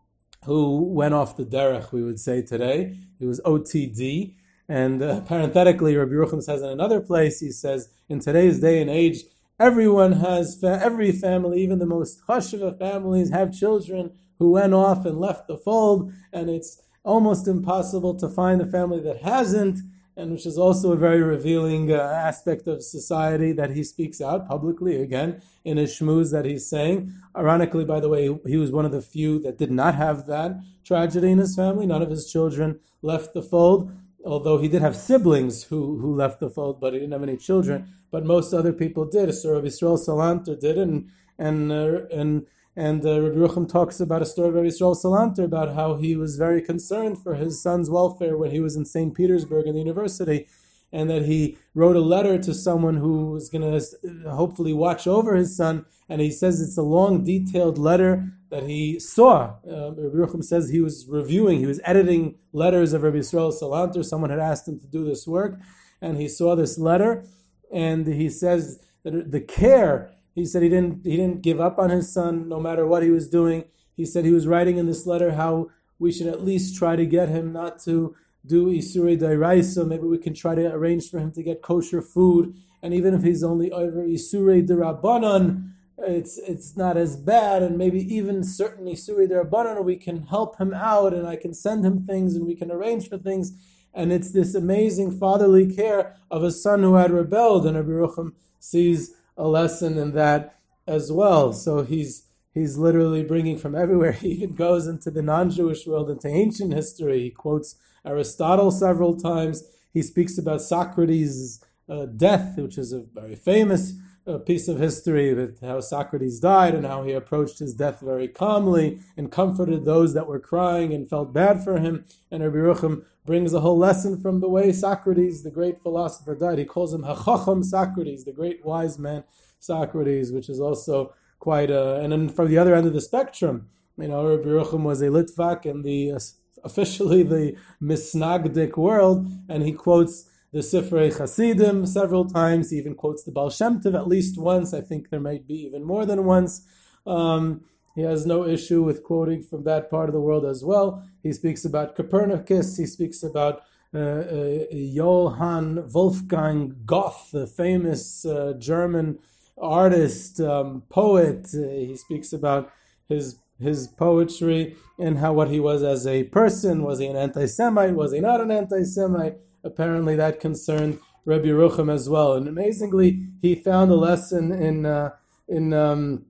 who 0.46 0.84
went 0.84 1.12
off 1.12 1.36
the 1.36 1.44
derech, 1.44 1.92
we 1.92 2.02
would 2.02 2.18
say 2.18 2.40
today. 2.40 2.96
It 3.20 3.26
was 3.26 3.40
OTD. 3.42 4.36
And 4.68 5.02
uh, 5.02 5.20
parenthetically, 5.22 5.96
Rabbi 5.96 6.12
Yerucham 6.12 6.42
says 6.42 6.62
in 6.62 6.70
another 6.70 7.00
place, 7.00 7.40
he 7.40 7.50
says, 7.50 7.90
in 8.08 8.20
today's 8.20 8.60
day 8.60 8.80
and 8.80 8.88
age, 8.88 9.24
everyone 9.58 10.12
has, 10.12 10.58
fa- 10.58 10.80
every 10.82 11.12
family, 11.12 11.62
even 11.62 11.78
the 11.78 11.86
most 11.86 12.22
chashiva 12.26 12.78
families, 12.78 13.30
have 13.30 13.52
children 13.52 14.12
who 14.40 14.50
went 14.50 14.74
off 14.74 15.06
and 15.06 15.20
left 15.20 15.46
the 15.46 15.56
fold, 15.56 16.12
and 16.32 16.50
it's 16.50 16.82
almost 17.04 17.46
impossible 17.46 18.14
to 18.16 18.28
find 18.28 18.60
a 18.60 18.66
family 18.66 19.00
that 19.00 19.22
hasn't 19.22 19.78
and 20.20 20.32
which 20.32 20.44
is 20.44 20.58
also 20.58 20.92
a 20.92 20.96
very 20.96 21.22
revealing 21.22 21.90
uh, 21.90 21.96
aspect 21.96 22.66
of 22.66 22.82
society 22.82 23.52
that 23.52 23.70
he 23.70 23.82
speaks 23.82 24.20
out 24.20 24.46
publicly 24.46 25.00
again 25.00 25.40
in 25.64 25.76
his 25.76 25.98
shmooze 25.98 26.30
that 26.32 26.44
he's 26.44 26.68
saying. 26.68 27.12
Ironically, 27.36 27.84
by 27.84 28.00
the 28.00 28.08
way, 28.08 28.28
he 28.46 28.56
was 28.56 28.70
one 28.70 28.84
of 28.84 28.92
the 28.92 29.00
few 29.00 29.38
that 29.40 29.56
did 29.56 29.70
not 29.70 29.94
have 29.94 30.26
that 30.26 30.60
tragedy 30.84 31.30
in 31.30 31.38
his 31.38 31.56
family. 31.56 31.86
None 31.86 32.02
of 32.02 32.10
his 32.10 32.30
children 32.30 32.80
left 33.02 33.32
the 33.32 33.42
fold, 33.42 33.92
although 34.24 34.58
he 34.58 34.68
did 34.68 34.82
have 34.82 34.96
siblings 34.96 35.64
who, 35.64 35.98
who 36.00 36.14
left 36.14 36.40
the 36.40 36.50
fold, 36.50 36.80
but 36.80 36.92
he 36.92 36.98
didn't 36.98 37.12
have 37.12 37.22
any 37.22 37.36
children. 37.36 37.88
But 38.10 38.26
most 38.26 38.52
other 38.52 38.72
people 38.72 39.04
did. 39.06 39.32
So 39.32 39.54
Rabbi 39.54 39.68
Yisrael 39.68 39.98
Salanter 39.98 40.58
did, 40.58 40.76
and 40.76 41.08
and 41.38 41.72
uh, 41.72 42.06
and 42.12 42.46
and 42.76 43.04
uh, 43.04 43.20
Rabbi 43.20 43.36
Rucham 43.36 43.68
talks 43.68 44.00
about 44.00 44.22
a 44.22 44.26
story 44.26 44.48
of 44.48 44.54
Yisrael 44.54 44.96
Salanter 44.96 45.44
about 45.44 45.74
how 45.74 45.96
he 45.96 46.16
was 46.16 46.36
very 46.36 46.62
concerned 46.62 47.22
for 47.22 47.34
his 47.34 47.60
son's 47.62 47.90
welfare 47.90 48.36
when 48.36 48.50
he 48.50 48.60
was 48.60 48.76
in 48.76 48.84
St. 48.84 49.14
Petersburg 49.14 49.66
in 49.66 49.74
the 49.74 49.80
university. 49.80 50.46
and 50.92 51.08
that 51.08 51.24
he 51.24 51.56
wrote 51.74 51.96
a 51.96 52.00
letter 52.00 52.38
to 52.38 52.52
someone 52.52 52.96
who 52.96 53.30
was 53.30 53.48
going 53.48 53.62
to 53.62 54.30
hopefully 54.30 54.72
watch 54.72 55.06
over 55.06 55.36
his 55.36 55.56
son. 55.56 55.84
And 56.08 56.20
he 56.20 56.30
says 56.30 56.60
it's 56.60 56.76
a 56.76 56.82
long, 56.82 57.22
detailed 57.24 57.78
letter 57.78 58.32
that 58.50 58.64
he 58.64 58.98
saw. 58.98 59.54
Uh, 59.66 59.92
Rabbi 59.92 60.16
Yerucham 60.16 60.44
says 60.44 60.68
he 60.68 60.80
was 60.80 61.06
reviewing, 61.08 61.60
he 61.60 61.66
was 61.66 61.80
editing 61.84 62.36
letters 62.52 62.92
of 62.92 63.02
Rabbi 63.02 63.18
Yisrael 63.18 63.52
Salanter. 63.52 64.04
Someone 64.04 64.30
had 64.30 64.40
asked 64.40 64.66
him 64.66 64.80
to 64.80 64.86
do 64.86 65.04
this 65.04 65.26
work, 65.26 65.60
and 66.00 66.16
he 66.16 66.28
saw 66.28 66.56
this 66.56 66.78
letter, 66.78 67.24
and 67.72 68.06
he 68.06 68.28
says 68.28 68.80
that 69.04 69.30
the 69.30 69.40
care. 69.40 70.12
He 70.40 70.46
said 70.46 70.62
he 70.62 70.70
didn't 70.70 71.04
he 71.04 71.18
didn't 71.18 71.42
give 71.42 71.60
up 71.60 71.78
on 71.78 71.90
his 71.90 72.10
son 72.10 72.48
no 72.48 72.58
matter 72.58 72.86
what 72.86 73.02
he 73.02 73.10
was 73.10 73.28
doing. 73.28 73.64
He 73.94 74.06
said 74.06 74.24
he 74.24 74.32
was 74.32 74.46
writing 74.46 74.78
in 74.78 74.86
this 74.86 75.06
letter 75.06 75.32
how 75.32 75.68
we 75.98 76.10
should 76.10 76.28
at 76.28 76.42
least 76.42 76.78
try 76.78 76.96
to 76.96 77.04
get 77.04 77.28
him 77.28 77.52
not 77.52 77.78
to 77.80 78.16
do 78.46 78.68
Isurei 78.68 79.18
Deoraisa. 79.20 79.86
Maybe 79.86 80.04
we 80.04 80.16
can 80.16 80.32
try 80.32 80.54
to 80.54 80.72
arrange 80.72 81.10
for 81.10 81.18
him 81.18 81.30
to 81.32 81.42
get 81.42 81.60
kosher 81.60 82.00
food. 82.00 82.54
And 82.82 82.94
even 82.94 83.12
if 83.12 83.22
he's 83.22 83.44
only 83.44 83.70
over 83.70 84.02
Isurei 84.02 84.66
Derabanan, 84.66 85.72
it's 85.98 86.38
it's 86.38 86.74
not 86.74 86.96
as 86.96 87.16
bad. 87.18 87.62
And 87.62 87.76
maybe 87.76 88.00
even 88.14 88.42
certain 88.42 88.86
Isurei 88.86 89.28
Derabanan, 89.28 89.84
we 89.84 89.96
can 89.96 90.22
help 90.22 90.56
him 90.56 90.72
out 90.72 91.12
and 91.12 91.26
I 91.26 91.36
can 91.36 91.52
send 91.52 91.84
him 91.84 92.06
things 92.06 92.34
and 92.34 92.46
we 92.46 92.56
can 92.56 92.70
arrange 92.70 93.10
for 93.10 93.18
things. 93.18 93.52
And 93.92 94.10
it's 94.10 94.32
this 94.32 94.54
amazing 94.54 95.18
fatherly 95.18 95.70
care 95.70 96.16
of 96.30 96.42
a 96.42 96.50
son 96.50 96.82
who 96.82 96.94
had 96.94 97.10
rebelled. 97.10 97.66
And 97.66 97.76
Rabbi 97.76 97.90
Rucham 97.90 98.32
sees 98.58 99.14
a 99.40 99.48
lesson 99.48 99.96
in 99.96 100.12
that 100.12 100.56
as 100.86 101.10
well. 101.10 101.52
So 101.52 101.82
he's 101.82 102.26
he's 102.52 102.76
literally 102.76 103.24
bringing 103.24 103.58
from 103.58 103.74
everywhere. 103.74 104.12
He 104.20 104.28
even 104.28 104.54
goes 104.54 104.86
into 104.86 105.10
the 105.10 105.22
non-Jewish 105.22 105.86
world, 105.86 106.10
into 106.10 106.28
ancient 106.28 106.74
history. 106.74 107.20
He 107.20 107.30
quotes 107.30 107.76
Aristotle 108.04 108.70
several 108.70 109.16
times. 109.16 109.64
He 109.92 110.02
speaks 110.02 110.38
about 110.38 110.62
Socrates' 110.62 111.64
uh, 111.88 112.06
death, 112.06 112.58
which 112.58 112.78
is 112.78 112.92
a 112.92 113.00
very 113.00 113.34
famous 113.34 113.94
uh, 114.30 114.38
piece 114.38 114.68
of 114.68 114.78
history, 114.78 115.34
with 115.34 115.60
how 115.60 115.80
Socrates 115.80 116.40
died 116.40 116.74
and 116.74 116.86
how 116.86 117.02
he 117.02 117.12
approached 117.12 117.58
his 117.58 117.74
death 117.74 118.00
very 118.00 118.28
calmly 118.28 119.00
and 119.16 119.32
comforted 119.32 119.84
those 119.84 120.14
that 120.14 120.26
were 120.26 120.38
crying 120.38 120.94
and 120.94 121.08
felt 121.08 121.32
bad 121.32 121.64
for 121.64 121.78
him. 121.78 122.04
And 122.30 122.42
Rabbi 122.42 122.56
Rucham 122.56 123.04
brings 123.26 123.52
a 123.52 123.60
whole 123.60 123.78
lesson 123.78 124.20
from 124.20 124.40
the 124.40 124.48
way 124.48 124.72
Socrates, 124.72 125.42
the 125.42 125.50
great 125.50 125.82
philosopher, 125.82 126.34
died. 126.34 126.58
He 126.58 126.64
calls 126.64 126.94
him 126.94 127.02
Hachacham 127.02 127.62
Socrates, 127.62 128.24
the 128.24 128.32
great 128.32 128.64
wise 128.64 128.98
man 128.98 129.24
Socrates, 129.58 130.32
which 130.32 130.48
is 130.48 130.60
also 130.60 131.14
quite 131.38 131.70
a. 131.70 131.96
And 131.96 132.12
then 132.12 132.28
from 132.28 132.48
the 132.48 132.58
other 132.58 132.74
end 132.74 132.86
of 132.86 132.92
the 132.92 133.00
spectrum, 133.00 133.68
you 133.98 134.08
know, 134.08 134.26
Rabbi 134.26 134.48
Rucham 134.48 134.84
was 134.84 135.02
a 135.02 135.06
Litvak 135.06 135.68
and 135.68 135.84
the 135.84 136.12
uh, 136.12 136.20
officially 136.64 137.22
the 137.22 137.56
Misnagdik 137.82 138.76
world, 138.76 139.26
and 139.48 139.62
he 139.62 139.72
quotes 139.72 140.29
the 140.52 140.60
Sifrei 140.60 141.16
Chasidim 141.16 141.86
several 141.86 142.24
times. 142.24 142.70
He 142.70 142.78
even 142.78 142.94
quotes 142.94 143.22
the 143.22 143.32
Baal 143.32 143.50
Shem 143.50 143.80
Tov 143.80 143.94
at 143.94 144.08
least 144.08 144.38
once. 144.38 144.74
I 144.74 144.80
think 144.80 145.10
there 145.10 145.20
might 145.20 145.46
be 145.46 145.54
even 145.54 145.84
more 145.84 146.04
than 146.04 146.24
once. 146.24 146.66
Um, 147.06 147.64
he 147.94 148.02
has 148.02 148.26
no 148.26 148.46
issue 148.46 148.82
with 148.82 149.02
quoting 149.02 149.42
from 149.42 149.64
that 149.64 149.90
part 149.90 150.08
of 150.08 150.12
the 150.12 150.20
world 150.20 150.44
as 150.44 150.64
well. 150.64 151.04
He 151.22 151.32
speaks 151.32 151.64
about 151.64 151.96
Copernicus. 151.96 152.76
He 152.76 152.86
speaks 152.86 153.22
about 153.22 153.62
uh, 153.92 153.98
uh, 153.98 154.64
Johann 154.70 155.88
Wolfgang 155.92 156.76
Goethe, 156.86 157.32
the 157.32 157.46
famous 157.46 158.24
uh, 158.24 158.54
German 158.58 159.18
artist, 159.60 160.40
um, 160.40 160.84
poet. 160.88 161.48
Uh, 161.52 161.68
he 161.68 161.96
speaks 161.96 162.32
about 162.32 162.70
his 163.08 163.36
his 163.58 163.88
poetry 163.88 164.74
and 164.98 165.18
how 165.18 165.34
what 165.34 165.50
he 165.50 165.60
was 165.60 165.82
as 165.82 166.06
a 166.06 166.24
person. 166.24 166.82
Was 166.82 166.98
he 166.98 167.06
an 167.06 167.16
anti-Semite? 167.16 167.94
Was 167.94 168.12
he 168.12 168.20
not 168.20 168.40
an 168.40 168.50
anti-Semite? 168.50 169.36
Apparently, 169.64 170.16
that 170.16 170.40
concerned 170.40 170.98
Rabbi 171.24 171.48
Rucham 171.48 171.92
as 171.92 172.08
well. 172.08 172.34
And 172.34 172.48
amazingly, 172.48 173.28
he 173.40 173.54
found 173.54 173.90
a 173.90 173.96
lesson 173.96 174.52
in 174.52 174.86
uh, 174.86 175.10
in 175.48 175.72
um, 175.72 176.26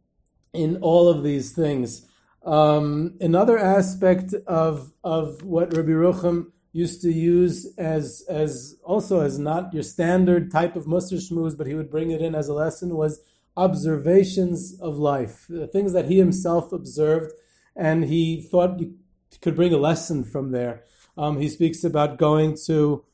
in 0.52 0.76
all 0.78 1.08
of 1.08 1.22
these 1.22 1.52
things. 1.52 2.06
Um, 2.44 3.16
another 3.20 3.58
aspect 3.58 4.34
of 4.46 4.92
of 5.04 5.42
what 5.42 5.76
Rabbi 5.76 5.90
Rucham 5.90 6.52
used 6.72 7.02
to 7.02 7.12
use 7.12 7.66
as 7.78 8.24
as 8.28 8.76
also 8.84 9.20
as 9.20 9.38
not 9.38 9.72
your 9.74 9.82
standard 9.82 10.50
type 10.50 10.76
of 10.76 10.84
Musar 10.86 11.18
Shmuz, 11.18 11.56
but 11.56 11.66
he 11.66 11.74
would 11.74 11.90
bring 11.90 12.10
it 12.10 12.22
in 12.22 12.34
as 12.34 12.48
a 12.48 12.54
lesson 12.54 12.96
was 12.96 13.20
observations 13.56 14.80
of 14.80 14.96
life, 14.96 15.46
the 15.48 15.66
things 15.66 15.92
that 15.92 16.06
he 16.06 16.18
himself 16.18 16.72
observed, 16.72 17.32
and 17.76 18.04
he 18.04 18.40
thought 18.40 18.80
you 18.80 18.94
could 19.40 19.56
bring 19.56 19.74
a 19.74 19.78
lesson 19.78 20.24
from 20.24 20.52
there. 20.52 20.84
Um, 21.16 21.38
he 21.40 21.48
speaks 21.48 21.84
about 21.84 22.16
going 22.16 22.56
to 22.66 23.04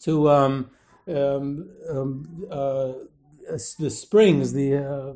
to 0.00 0.30
um, 0.30 0.70
um, 1.08 1.70
um 1.90 2.46
uh, 2.50 2.92
the 3.78 3.90
springs, 3.90 4.52
the 4.52 4.76
uh, 4.76 5.12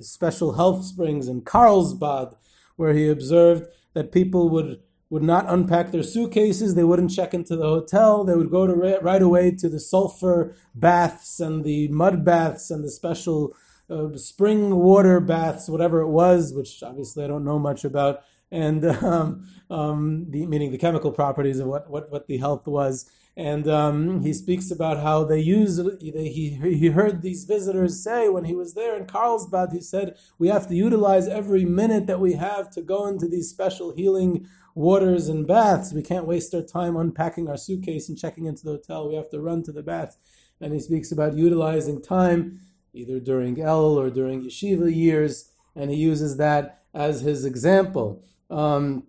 special 0.00 0.54
health 0.54 0.84
springs 0.84 1.28
in 1.28 1.42
Carlsbad, 1.42 2.34
where 2.76 2.92
he 2.92 3.08
observed 3.08 3.66
that 3.94 4.12
people 4.12 4.48
would 4.48 4.80
would 5.10 5.22
not 5.22 5.46
unpack 5.48 5.90
their 5.90 6.02
suitcases. 6.02 6.74
They 6.74 6.84
wouldn't 6.84 7.10
check 7.10 7.32
into 7.32 7.56
the 7.56 7.64
hotel. 7.64 8.24
They 8.24 8.34
would 8.34 8.50
go 8.50 8.66
to 8.66 8.74
right 8.74 9.22
away 9.22 9.52
to 9.52 9.68
the 9.68 9.80
sulfur 9.80 10.54
baths 10.74 11.40
and 11.40 11.64
the 11.64 11.88
mud 11.88 12.24
baths 12.24 12.70
and 12.70 12.84
the 12.84 12.90
special 12.90 13.54
uh, 13.88 14.16
spring 14.16 14.76
water 14.76 15.18
baths, 15.18 15.68
whatever 15.68 16.00
it 16.00 16.08
was, 16.08 16.52
which 16.52 16.82
obviously 16.82 17.24
I 17.24 17.26
don't 17.26 17.44
know 17.44 17.58
much 17.58 17.84
about, 17.84 18.22
and 18.50 18.84
um, 19.02 19.48
um, 19.70 20.26
the, 20.28 20.46
meaning 20.46 20.72
the 20.72 20.78
chemical 20.78 21.10
properties 21.10 21.58
of 21.58 21.68
what, 21.68 21.88
what, 21.88 22.10
what 22.10 22.26
the 22.26 22.36
health 22.36 22.66
was. 22.66 23.10
And 23.38 23.68
um, 23.68 24.22
he 24.22 24.32
speaks 24.32 24.72
about 24.72 25.00
how 25.00 25.22
they 25.22 25.38
use. 25.38 25.80
He 26.00 26.58
he 26.60 26.88
heard 26.88 27.22
these 27.22 27.44
visitors 27.44 28.02
say 28.02 28.28
when 28.28 28.44
he 28.44 28.56
was 28.56 28.74
there 28.74 28.96
in 28.96 29.06
Carlsbad. 29.06 29.70
He 29.70 29.80
said 29.80 30.16
we 30.40 30.48
have 30.48 30.66
to 30.66 30.74
utilize 30.74 31.28
every 31.28 31.64
minute 31.64 32.08
that 32.08 32.18
we 32.18 32.32
have 32.32 32.68
to 32.72 32.82
go 32.82 33.06
into 33.06 33.28
these 33.28 33.48
special 33.48 33.94
healing 33.94 34.48
waters 34.74 35.28
and 35.28 35.46
baths. 35.46 35.92
We 35.92 36.02
can't 36.02 36.26
waste 36.26 36.52
our 36.52 36.62
time 36.62 36.96
unpacking 36.96 37.48
our 37.48 37.56
suitcase 37.56 38.08
and 38.08 38.18
checking 38.18 38.46
into 38.46 38.64
the 38.64 38.72
hotel. 38.72 39.08
We 39.08 39.14
have 39.14 39.30
to 39.30 39.40
run 39.40 39.62
to 39.64 39.72
the 39.72 39.84
baths. 39.84 40.16
And 40.60 40.74
he 40.74 40.80
speaks 40.80 41.12
about 41.12 41.38
utilizing 41.38 42.02
time 42.02 42.58
either 42.92 43.20
during 43.20 43.54
Elul 43.54 43.98
or 43.98 44.10
during 44.10 44.42
yeshiva 44.42 44.92
years, 44.92 45.52
and 45.76 45.92
he 45.92 45.96
uses 45.96 46.38
that 46.38 46.82
as 46.92 47.20
his 47.20 47.44
example. 47.44 48.24
Um, 48.50 49.04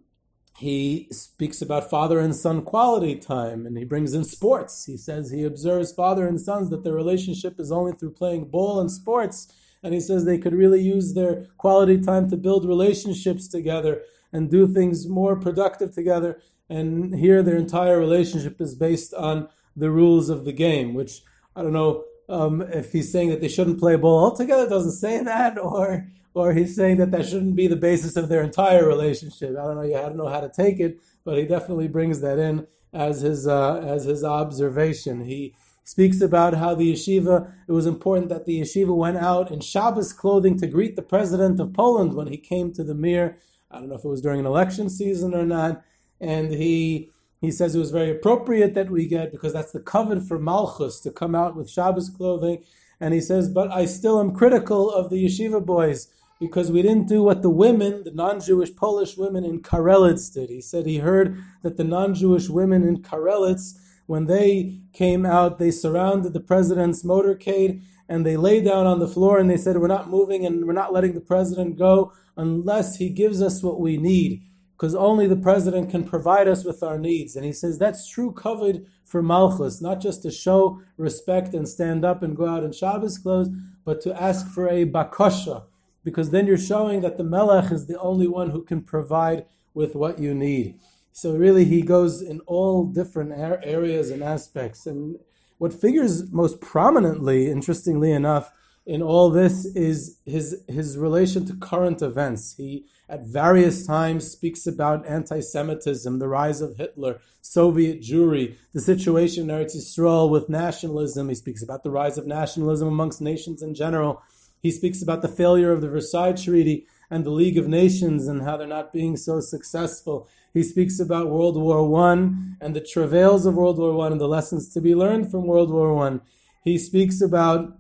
he 0.60 1.08
speaks 1.10 1.62
about 1.62 1.89
father 1.89 2.20
and 2.20 2.36
son 2.36 2.63
quality 2.63 3.16
time, 3.16 3.66
and 3.66 3.78
he 3.78 3.86
brings 3.86 4.13
in 4.13 4.25
sports. 4.25 4.86
He 4.86 4.98
says 4.98 5.32
he 5.32 5.46
observes 5.46 5.94
father 5.94 6.28
and 6.28 6.39
sons 6.39 6.70
that 6.70 6.84
their 6.84 6.94
relationship 6.94 7.62
is 7.62 7.72
only 7.72 7.94
through 7.94 8.12
playing 8.12 8.50
ball 8.50 8.82
and 8.82 8.92
sports, 8.92 9.54
and 9.82 9.94
he 9.94 10.01
says 10.01 10.25
they 10.25 10.38
could 10.38 10.54
really 10.54 10.82
use 10.82 11.13
their 11.13 11.46
quality 11.58 11.98
time 11.98 12.30
to 12.30 12.36
build 12.36 12.68
relationships 12.68 13.48
together 13.48 14.01
and 14.34 14.51
do 14.51 14.68
things 14.68 15.08
more 15.08 15.38
productive 15.38 15.94
together. 15.94 16.42
And 16.70 17.16
here, 17.16 17.42
their 17.42 17.56
entire 17.56 17.98
relationship 17.98 18.60
is 18.60 18.75
based 18.75 19.13
on 19.13 19.48
the 19.78 19.89
rules 19.89 20.30
of 20.30 20.44
the 20.44 20.51
game, 20.51 20.94
which 20.94 21.22
I 21.56 21.62
don't 21.62 21.72
know 21.72 22.04
um, 22.29 22.62
if 22.62 22.91
he's 22.91 23.12
saying 23.12 23.29
that 23.29 23.41
they 23.41 23.48
shouldn't 23.48 23.79
play 23.79 23.95
ball 23.95 24.25
altogether, 24.25 24.69
doesn't 24.69 24.91
say 24.91 25.21
that, 25.24 25.57
or 25.62 26.07
or 26.36 26.53
he's 26.53 26.75
saying 26.75 26.98
that 26.98 27.12
that 27.12 27.27
shouldn't 27.27 27.55
be 27.55 27.67
the 27.67 27.75
basis 27.75 28.15
of 28.15 28.29
their 28.29 28.43
entire 28.43 28.88
relationship. 28.88 29.50
I 29.51 29.63
don't 29.63 29.75
know. 29.75 29.81
I 29.81 30.01
don't 30.03 30.17
know 30.17 30.29
how 30.29 30.41
to 30.41 30.50
take 30.50 30.79
it, 30.79 31.00
but 31.25 31.38
he 31.38 31.45
definitely 31.45 31.88
brings 31.88 32.21
that 32.21 32.38
in 32.38 32.67
as 32.93 33.21
his 33.21 33.48
uh, 33.48 33.77
as 33.77 34.05
his 34.05 34.24
observation. 34.24 35.25
He 35.25 35.55
speaks 35.83 36.21
about 36.21 36.53
how 36.53 36.75
the 36.75 36.93
yeshiva. 36.93 37.51
It 37.67 37.71
was 37.71 37.88
important 37.88 38.29
that 38.29 38.45
the 38.45 38.62
yeshiva 38.62 38.95
went 38.95 39.17
out 39.17 39.51
in 39.51 39.59
Shabbos 39.59 40.13
clothing 40.13 40.57
to 40.59 40.67
greet 40.67 40.95
the 40.95 41.01
president 41.01 41.59
of 41.59 41.74
Poland 41.74 42.13
when 42.13 42.27
he 42.27 42.38
came 42.38 42.71
to 42.74 42.83
the 42.83 42.95
Mir. 42.95 43.38
I 43.71 43.79
don't 43.79 43.89
know 43.89 43.95
if 43.95 44.05
it 44.05 44.09
was 44.09 44.21
during 44.21 44.39
an 44.39 44.45
election 44.45 44.89
season 44.89 45.33
or 45.33 45.45
not, 45.45 45.83
and 46.21 46.51
he 46.51 47.12
he 47.41 47.51
says 47.51 47.74
it 47.74 47.79
was 47.79 47.91
very 47.91 48.12
appropriate 48.12 48.74
that 48.74 48.89
we 48.89 49.08
get 49.08 49.31
because 49.31 49.53
that's 49.53 49.72
the 49.72 49.79
covenant 49.79 50.27
for 50.27 50.38
Malchus 50.38 51.00
to 51.01 51.12
come 51.12 51.36
out 51.36 51.55
with 51.55 51.69
Shabbos 51.69 52.10
clothing. 52.10 52.63
And 53.00 53.13
he 53.13 53.22
says, 53.22 53.48
but 53.48 53.72
I 53.72 53.86
still 53.86 54.19
am 54.19 54.36
critical 54.36 54.91
of 54.91 55.10
the 55.10 55.25
yeshiva 55.25 55.65
boys 55.65 56.10
because 56.39 56.72
we 56.72 56.81
didn't 56.81 57.08
do 57.08 57.24
what 57.24 57.41
the 57.41 57.50
women, 57.50 58.03
the 58.03 58.12
non-Jewish 58.12 58.75
Polish 58.75 59.15
women 59.15 59.46
in 59.46 59.62
Karelitz 59.62 60.34
did. 60.34 60.50
He 60.50 60.62
said 60.62 60.86
he 60.86 60.98
heard 60.98 61.41
that 61.63 61.77
the 61.77 61.84
non-Jewish 61.86 62.50
women 62.50 62.86
in 62.86 63.01
Karelitz, 63.01 63.77
when 64.05 64.25
they 64.25 64.81
came 64.91 65.25
out, 65.25 65.60
they 65.60 65.72
surrounded 65.72 66.34
the 66.34 66.39
president's 66.41 67.03
motorcade 67.03 67.81
and 68.10 68.25
they 68.25 68.36
lay 68.36 68.60
down 68.60 68.86
on 68.86 69.00
the 69.00 69.08
floor 69.08 69.38
and 69.38 69.50
they 69.50 69.58
said, 69.58 69.77
we're 69.77 69.88
not 69.88 70.10
moving 70.10 70.46
and 70.46 70.65
we're 70.65 70.74
not 70.74 70.91
letting 70.91 71.13
the 71.13 71.22
president 71.22 71.77
go 71.77 72.12
unless 72.36 72.98
he 72.98 73.10
gives 73.10 73.41
us 73.41 73.63
what 73.63 73.79
we 73.79 73.98
need 73.98 74.43
because 74.79 74.95
only 74.95 75.27
the 75.27 75.36
president 75.36 75.89
can 75.89 76.05
provide 76.05 76.48
us 76.48 76.63
with 76.63 76.81
our 76.81 76.98
needs. 76.98 77.36
And 77.36 77.43
he 77.43 77.51
says 77.51 77.77
that's 77.77 78.07
true 78.07 78.31
kavod 78.31 78.86
for 79.03 79.21
Malchus, 79.21 79.81
not 79.81 80.00
just 80.00 80.21
to 80.21 80.31
show 80.31 80.81
respect 80.95 81.53
and 81.53 81.67
stand 81.67 82.05
up 82.05 82.24
and 82.24 82.38
go 82.38 82.48
out 82.48 82.63
in 82.63 82.71
Shabbos 82.71 83.17
clothes, 83.17 83.50
but 83.83 84.00
to 84.01 84.21
ask 84.21 84.48
for 84.48 84.69
a 84.69 84.86
bakasha, 84.86 85.63
because 86.05 86.29
then 86.29 86.48
you're 86.48 86.57
showing 86.57 87.01
that 87.01 87.17
the 87.17 87.25
Melech 87.25 87.74
is 87.74 87.88
the 87.88 88.00
only 88.00 88.27
one 88.27 88.51
who 88.51 88.63
can 88.63 88.81
provide 88.81 89.45
with 89.74 89.95
what 89.95 90.17
you 90.17 90.33
need. 90.33 90.79
So 91.12 91.36
really, 91.36 91.65
he 91.65 91.81
goes 91.81 92.21
in 92.21 92.39
all 92.41 92.86
different 92.86 93.33
areas 93.33 94.09
and 94.09 94.24
aspects. 94.24 94.86
And 94.86 95.17
what 95.57 95.74
figures 95.74 96.31
most 96.31 96.62
prominently, 96.62 97.51
interestingly 97.51 98.13
enough, 98.13 98.53
in 98.89 99.03
all 99.03 99.29
this 99.29 99.65
is 99.65 100.17
his 100.25 100.63
his 100.67 100.98
relation 100.98 101.46
to 101.46 101.53
current 101.53 102.01
events. 102.01 102.55
He 102.58 102.86
at 103.08 103.24
various 103.24 103.86
times 103.86 104.31
speaks 104.31 104.65
about 104.65 105.05
anti-Semitism, 105.05 106.17
the 106.17 106.27
rise 106.27 106.60
of 106.60 106.77
Hitler, 106.77 107.19
Soviet 107.39 108.01
Jewry, 108.01 108.55
the 108.74 108.81
situation 108.81 109.48
in 109.48 109.55
Eretz 109.55 109.75
Yisrael 109.75 110.27
with 110.31 110.50
nationalism. 110.50 111.29
He 111.29 111.36
speaks 111.36 111.62
about 111.62 111.84
the 111.84 111.91
rise 111.91 112.17
of 112.17 112.25
nationalism 112.25 112.88
amongst 112.88 113.22
nations 113.22 113.62
in 113.62 113.75
general. 113.75 114.24
He 114.60 114.72
speaks 114.72 115.03
about 115.03 115.22
the 115.22 115.27
failure 115.27 115.72
of 115.72 115.81
the 115.81 115.88
Versailles 115.88 116.34
Treaty 116.34 116.88
and 117.12 117.24
the 117.24 117.29
League 117.29 117.60
of 117.60 117.67
Nations 117.67 118.27
and 118.27 118.41
how 118.41 118.58
they're 118.58 118.67
not 118.67 118.91
being 118.91 119.17
so 119.17 119.39
successful. 119.39 120.27
He 120.51 120.63
speaks 120.63 121.00
about 121.00 121.29
World 121.29 121.58
War 121.58 121.88
One 121.88 122.58
and 122.60 122.75
the 122.75 122.81
travails 122.81 123.46
of 123.46 123.53
World 123.53 123.77
War 123.77 123.93
One 123.93 124.12
and 124.12 124.22
the 124.22 124.27
lessons 124.27 124.67
to 124.74 124.81
be 124.81 124.96
learned 124.96 125.29
from 125.29 125.46
World 125.46 125.69
War 125.69 125.93
One. 125.93 126.22
He 126.63 126.77
speaks 126.77 127.22
about 127.22 127.78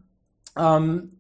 um, 0.59 1.11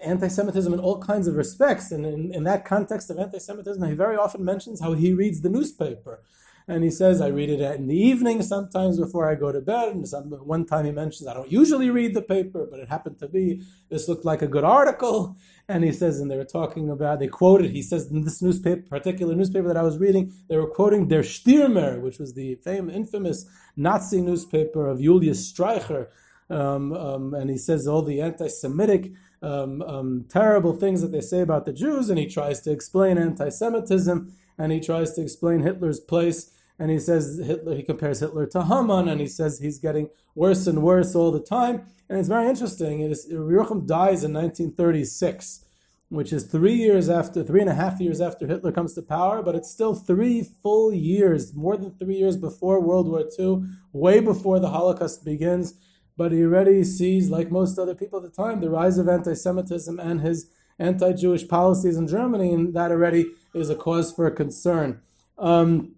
anti-Semitism 0.00 0.72
in 0.72 0.80
all 0.80 0.98
kinds 1.00 1.26
of 1.28 1.34
respects, 1.34 1.90
and 1.90 2.06
in, 2.06 2.32
in 2.32 2.44
that 2.44 2.64
context 2.64 3.10
of 3.10 3.18
anti-Semitism, 3.18 3.82
he 3.82 3.94
very 3.94 4.16
often 4.16 4.44
mentions 4.44 4.80
how 4.80 4.92
he 4.94 5.12
reads 5.12 5.40
the 5.40 5.50
newspaper. 5.50 6.22
And 6.70 6.84
he 6.84 6.90
says, 6.90 7.22
I 7.22 7.28
read 7.28 7.48
it 7.48 7.60
in 7.80 7.86
the 7.86 7.96
evening 7.96 8.42
sometimes 8.42 9.00
before 9.00 9.26
I 9.26 9.34
go 9.36 9.50
to 9.50 9.60
bed. 9.62 9.88
And 9.94 10.06
some, 10.06 10.24
one 10.54 10.66
time 10.66 10.84
he 10.84 10.92
mentions, 10.92 11.26
I 11.26 11.32
don't 11.32 11.50
usually 11.50 11.88
read 11.88 12.12
the 12.12 12.20
paper, 12.20 12.68
but 12.70 12.78
it 12.78 12.90
happened 12.90 13.18
to 13.20 13.28
be, 13.28 13.62
this 13.88 14.06
looked 14.06 14.26
like 14.26 14.42
a 14.42 14.46
good 14.46 14.64
article. 14.64 15.34
And 15.66 15.82
he 15.82 15.92
says, 15.92 16.20
and 16.20 16.30
they 16.30 16.36
were 16.36 16.44
talking 16.44 16.90
about, 16.90 17.20
they 17.20 17.26
quoted, 17.26 17.70
he 17.70 17.80
says, 17.80 18.10
in 18.10 18.22
this 18.22 18.42
newspaper, 18.42 18.82
particular 18.82 19.34
newspaper 19.34 19.68
that 19.68 19.78
I 19.78 19.82
was 19.82 19.96
reading, 19.96 20.30
they 20.50 20.58
were 20.58 20.68
quoting 20.68 21.08
Der 21.08 21.22
Stürmer, 21.22 22.02
which 22.02 22.18
was 22.18 22.34
the 22.34 22.56
famous, 22.56 22.94
infamous 22.94 23.46
Nazi 23.74 24.20
newspaper 24.20 24.88
of 24.88 25.00
Julius 25.00 25.50
Streicher. 25.50 26.08
Um, 26.50 26.92
um, 26.92 27.34
and 27.34 27.50
he 27.50 27.58
says 27.58 27.86
all 27.86 28.02
the 28.02 28.20
anti 28.20 28.48
Semitic 28.48 29.12
um, 29.42 29.82
um, 29.82 30.24
terrible 30.28 30.74
things 30.74 31.02
that 31.02 31.12
they 31.12 31.20
say 31.20 31.40
about 31.40 31.66
the 31.66 31.72
Jews, 31.72 32.10
and 32.10 32.18
he 32.18 32.26
tries 32.26 32.60
to 32.62 32.72
explain 32.72 33.18
anti 33.18 33.48
Semitism, 33.50 34.32
and 34.58 34.72
he 34.72 34.80
tries 34.80 35.12
to 35.14 35.22
explain 35.22 35.60
Hitler's 35.60 36.00
place 36.00 36.52
and 36.78 36.90
he 36.90 36.98
says 36.98 37.40
Hitler, 37.44 37.74
he 37.74 37.82
compares 37.82 38.20
Hitler 38.20 38.46
to 38.46 38.64
Haman, 38.64 39.08
and 39.08 39.20
he 39.20 39.26
says 39.26 39.58
he's 39.58 39.78
getting 39.78 40.10
worse 40.34 40.66
and 40.66 40.82
worse 40.82 41.14
all 41.14 41.32
the 41.32 41.40
time. 41.40 41.82
And 42.08 42.18
it's 42.18 42.28
very 42.28 42.48
interesting. 42.48 43.00
It 43.00 43.10
is, 43.10 43.28
Yerucham 43.30 43.86
dies 43.86 44.22
in 44.22 44.32
1936, 44.32 45.64
which 46.08 46.32
is 46.32 46.44
three 46.44 46.74
years 46.74 47.08
after, 47.08 47.42
three 47.42 47.60
and 47.60 47.68
a 47.68 47.74
half 47.74 48.00
years 48.00 48.20
after 48.20 48.46
Hitler 48.46 48.70
comes 48.70 48.94
to 48.94 49.02
power, 49.02 49.42
but 49.42 49.56
it's 49.56 49.70
still 49.70 49.94
three 49.94 50.42
full 50.62 50.92
years, 50.92 51.52
more 51.52 51.76
than 51.76 51.90
three 51.98 52.16
years 52.16 52.36
before 52.36 52.80
World 52.80 53.08
War 53.08 53.24
II, 53.38 53.64
way 53.92 54.20
before 54.20 54.60
the 54.60 54.70
Holocaust 54.70 55.24
begins. 55.24 55.74
But 56.18 56.32
he 56.32 56.42
already 56.42 56.82
sees, 56.82 57.30
like 57.30 57.50
most 57.50 57.78
other 57.78 57.94
people 57.94 58.18
at 58.18 58.24
the 58.24 58.42
time, 58.42 58.60
the 58.60 58.68
rise 58.80 58.98
of 58.98 59.08
anti-Semitism 59.08 59.98
and 60.00 60.20
his 60.20 60.50
anti-Jewish 60.78 61.46
policies 61.48 61.96
in 61.96 62.06
Germany, 62.08 62.52
and 62.52 62.74
that 62.74 62.90
already 62.90 63.22
is 63.54 63.70
a 63.70 63.76
cause 63.76 64.08
for 64.12 64.28
concern. 64.30 65.00
Um, 65.38 65.94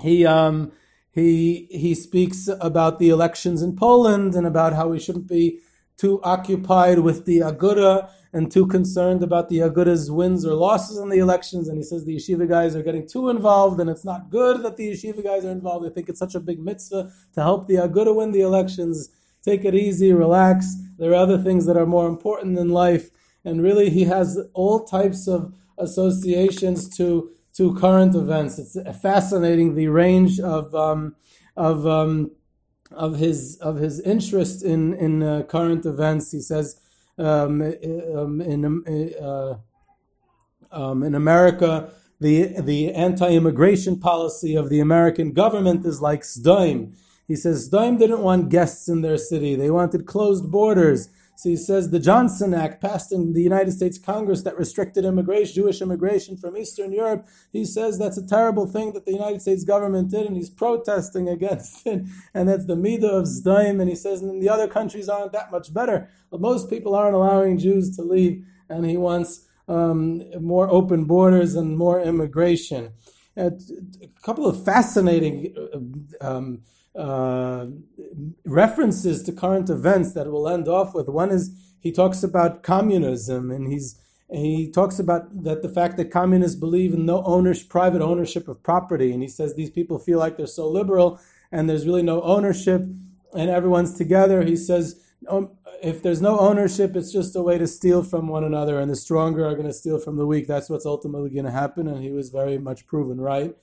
he 0.00 0.16
um, 0.24 0.72
he 1.10 1.66
he 1.70 1.92
speaks 1.94 2.48
about 2.60 2.98
the 2.98 3.10
elections 3.16 3.62
in 3.62 3.76
Poland 3.76 4.34
and 4.34 4.46
about 4.46 4.74
how 4.74 4.86
we 4.88 5.00
shouldn't 5.00 5.28
be 5.38 5.58
too 5.96 6.20
occupied 6.22 7.00
with 7.00 7.24
the 7.24 7.38
Aguda 7.38 8.10
and 8.32 8.50
too 8.50 8.66
concerned 8.66 9.22
about 9.22 9.48
the 9.48 9.58
Aguda's 9.58 10.10
wins 10.10 10.44
or 10.44 10.54
losses 10.54 10.98
in 10.98 11.08
the 11.08 11.18
elections. 11.18 11.68
And 11.68 11.78
he 11.78 11.84
says 11.84 12.04
the 12.04 12.16
yeshiva 12.16 12.48
guys 12.48 12.74
are 12.74 12.82
getting 12.82 13.06
too 13.08 13.28
involved, 13.28 13.80
and 13.80 13.90
it's 13.90 14.04
not 14.04 14.30
good 14.30 14.62
that 14.62 14.76
the 14.76 14.90
yeshiva 14.90 15.22
guys 15.22 15.44
are 15.44 15.50
involved. 15.50 15.84
They 15.84 15.94
think 15.94 16.08
it's 16.08 16.18
such 16.18 16.34
a 16.36 16.40
big 16.40 16.58
mitzvah 16.58 17.12
to 17.34 17.40
help 17.42 17.66
the 17.66 17.78
Aguda 17.86 18.14
win 18.14 18.32
the 18.32 18.46
elections. 18.52 19.10
Take 19.44 19.64
it 19.64 19.74
easy, 19.74 20.12
relax. 20.12 20.74
There 20.98 21.10
are 21.10 21.14
other 21.14 21.38
things 21.38 21.66
that 21.66 21.76
are 21.76 21.86
more 21.86 22.08
important 22.08 22.58
in 22.58 22.70
life. 22.70 23.10
And 23.44 23.62
really, 23.62 23.90
he 23.90 24.04
has 24.04 24.38
all 24.54 24.84
types 24.84 25.28
of 25.28 25.52
associations 25.78 26.88
to 26.96 27.30
to 27.54 27.74
current 27.74 28.14
events. 28.14 28.58
It's 28.58 28.76
fascinating 29.00 29.74
the 29.74 29.88
range 29.88 30.40
of 30.40 30.74
um, 30.74 31.14
of 31.56 31.86
um, 31.86 32.30
of 32.90 33.18
his 33.18 33.58
of 33.58 33.76
his 33.76 34.00
interest 34.00 34.64
in 34.64 34.94
in 34.94 35.22
uh, 35.22 35.42
current 35.42 35.84
events. 35.84 36.32
He 36.32 36.40
says 36.40 36.80
um, 37.18 37.60
um 37.60 38.40
in 38.40 38.64
um, 38.64 38.84
uh, 39.22 39.54
um, 40.72 41.02
in 41.02 41.14
America. 41.14 41.92
The, 42.20 42.60
the 42.60 42.92
anti-immigration 42.92 43.98
policy 43.98 44.54
of 44.54 44.70
the 44.70 44.80
American 44.80 45.32
government 45.32 45.84
is 45.84 46.00
like 46.00 46.22
Sdoim. 46.22 46.94
He 47.26 47.36
says 47.36 47.68
Sdoim 47.68 47.98
didn't 47.98 48.20
want 48.20 48.50
guests 48.50 48.88
in 48.88 49.02
their 49.02 49.16
city. 49.16 49.54
They 49.54 49.70
wanted 49.70 50.06
closed 50.06 50.50
borders. 50.50 51.08
So 51.36 51.48
he 51.48 51.56
says 51.56 51.90
the 51.90 51.98
Johnson 51.98 52.54
Act 52.54 52.80
passed 52.80 53.10
in 53.10 53.32
the 53.32 53.42
United 53.42 53.72
States 53.72 53.98
Congress 53.98 54.42
that 54.42 54.56
restricted 54.56 55.04
immigration, 55.04 55.54
Jewish 55.54 55.82
immigration 55.82 56.36
from 56.36 56.56
Eastern 56.56 56.92
Europe. 56.92 57.26
He 57.52 57.64
says 57.64 57.98
that's 57.98 58.18
a 58.18 58.26
terrible 58.26 58.66
thing 58.66 58.92
that 58.92 59.04
the 59.04 59.12
United 59.12 59.42
States 59.42 59.64
government 59.64 60.10
did, 60.10 60.26
and 60.26 60.36
he's 60.36 60.50
protesting 60.50 61.28
against 61.28 61.86
it. 61.86 62.04
And 62.34 62.48
that's 62.48 62.66
the 62.66 62.76
Midah 62.76 63.20
of 63.20 63.24
Sdoim. 63.24 63.80
And 63.80 63.88
he 63.88 63.96
says 63.96 64.22
and 64.22 64.42
the 64.42 64.48
other 64.48 64.68
countries 64.68 65.08
aren't 65.08 65.32
that 65.32 65.50
much 65.50 65.74
better. 65.74 66.08
But 66.30 66.40
most 66.40 66.70
people 66.70 66.94
aren't 66.94 67.14
allowing 67.14 67.58
Jews 67.58 67.94
to 67.96 68.02
leave, 68.02 68.44
and 68.68 68.86
he 68.86 68.96
wants 68.96 69.46
um, 69.66 70.22
more 70.40 70.68
open 70.70 71.04
borders 71.04 71.54
and 71.54 71.76
more 71.76 72.00
immigration. 72.00 72.92
a 73.36 73.50
couple 74.22 74.46
of 74.46 74.64
fascinating 74.64 75.54
uh, 76.20 76.26
um, 76.26 76.62
uh, 76.98 77.66
references 78.44 79.22
to 79.24 79.32
current 79.32 79.68
events 79.68 80.12
that 80.12 80.30
we'll 80.30 80.48
end 80.48 80.68
off 80.68 80.94
with. 80.94 81.08
One 81.08 81.30
is 81.30 81.50
he 81.80 81.92
talks 81.92 82.22
about 82.22 82.62
communism, 82.62 83.50
and 83.50 83.70
he's 83.70 84.00
and 84.30 84.44
he 84.44 84.70
talks 84.70 84.98
about 84.98 85.44
that 85.44 85.62
the 85.62 85.68
fact 85.68 85.96
that 85.96 86.10
communists 86.10 86.58
believe 86.58 86.94
in 86.94 87.04
no 87.04 87.22
ownership, 87.24 87.68
private 87.68 88.00
ownership 88.00 88.48
of 88.48 88.62
property, 88.62 89.12
and 89.12 89.22
he 89.22 89.28
says 89.28 89.54
these 89.54 89.70
people 89.70 89.98
feel 89.98 90.18
like 90.18 90.36
they're 90.36 90.46
so 90.46 90.68
liberal, 90.68 91.20
and 91.50 91.68
there's 91.68 91.86
really 91.86 92.02
no 92.02 92.22
ownership, 92.22 92.82
and 92.82 93.50
everyone's 93.50 93.94
together. 93.94 94.42
He 94.42 94.56
says. 94.56 95.00
Um, 95.26 95.52
if 95.82 96.02
there's 96.02 96.20
no 96.22 96.38
ownership, 96.38 96.96
it's 96.96 97.12
just 97.12 97.34
a 97.34 97.42
way 97.42 97.58
to 97.58 97.66
steal 97.66 98.02
from 98.02 98.28
one 98.28 98.44
another, 98.44 98.78
and 98.78 98.90
the 98.90 98.96
stronger 98.96 99.46
are 99.46 99.54
going 99.54 99.66
to 99.66 99.72
steal 99.72 99.98
from 99.98 100.16
the 100.16 100.26
weak. 100.26 100.46
That's 100.46 100.70
what's 100.70 100.86
ultimately 100.86 101.30
going 101.30 101.44
to 101.46 101.50
happen, 101.50 101.88
and 101.88 102.02
he 102.02 102.10
was 102.10 102.30
very 102.30 102.58
much 102.58 102.86
proven 102.86 103.20
right. 103.20 103.54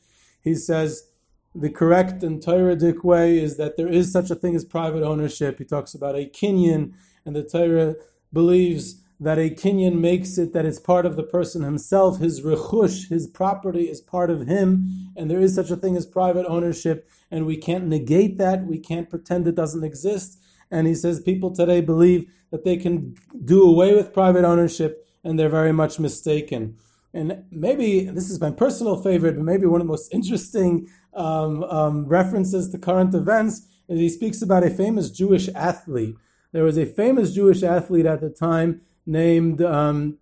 He 0.44 0.56
says 0.56 1.11
the 1.54 1.70
correct 1.70 2.24
and 2.24 2.42
Torah-dic 2.42 3.04
way 3.04 3.38
is 3.38 3.58
that 3.58 3.78
there 3.78 3.88
is 3.88 4.12
such 4.12 4.32
a 4.32 4.36
thing 4.36 4.56
as 4.56 4.64
private 4.64 5.04
ownership. 5.04 5.58
He 5.58 5.66
talks 5.66 5.94
about 5.94 6.16
a 6.16 6.30
kinyan, 6.30 6.94
and 7.26 7.36
the 7.36 7.44
Torah 7.44 7.96
believes 8.32 9.02
that 9.20 9.38
a 9.38 9.50
kinyan 9.50 10.00
makes 10.00 10.38
it 10.38 10.54
that 10.54 10.66
it's 10.66 10.80
part 10.80 11.06
of 11.06 11.16
the 11.16 11.24
person 11.24 11.62
himself. 11.62 12.20
His 12.20 12.42
rechush, 12.42 13.10
his 13.10 13.28
property, 13.28 13.90
is 13.90 14.02
part 14.02 14.32
of 14.32 14.48
him, 14.48 15.12
and 15.16 15.30
there 15.30 15.42
is 15.42 15.54
such 15.54 15.70
a 15.70 15.76
thing 15.76 15.96
as 15.96 16.06
private 16.06 16.46
ownership, 16.48 17.08
and 17.30 17.46
we 17.46 17.58
can't 17.58 17.88
negate 17.88 18.38
that. 18.40 18.66
We 18.66 18.80
can't 18.80 19.10
pretend 19.10 19.46
it 19.46 19.56
doesn't 19.56 19.84
exist. 19.84 20.40
And 20.72 20.88
he 20.88 20.96
says 20.96 21.20
people 21.20 21.52
today 21.52 21.82
believe 21.82 22.32
that 22.50 22.64
they 22.64 22.78
can 22.78 23.16
do 23.46 23.62
away 23.62 23.94
with 23.94 24.14
private 24.14 24.46
ownership, 24.46 25.06
and 25.24 25.38
they're 25.38 25.50
very 25.50 25.74
much 25.74 26.00
mistaken. 26.00 26.78
And 27.14 27.44
maybe 27.52 28.06
this 28.06 28.30
is 28.30 28.40
my 28.40 28.52
personal 28.52 29.02
favorite, 29.02 29.36
but 29.36 29.44
maybe 29.44 29.66
one 29.66 29.82
of 29.82 29.88
the 29.88 29.92
most 29.92 30.14
interesting 30.14 30.88
um, 31.13 31.63
um, 31.63 32.06
references 32.06 32.69
to 32.69 32.78
current 32.78 33.13
events 33.13 33.67
is 33.88 34.00
he 34.00 34.10
speaks 34.10 34.41
about 34.41 34.63
a 34.63 34.69
famous 34.69 35.10
Jewish 35.10 35.50
athlete. 35.50 36.15
There 36.52 36.63
was 36.63 36.78
a 36.78 36.86
famous 36.86 37.34
Jewish 37.34 37.63
athlete 37.63 38.06
at 38.06 38.21
the 38.21 38.30
time 38.30 38.82
named 39.06 39.62
um, 39.62 40.17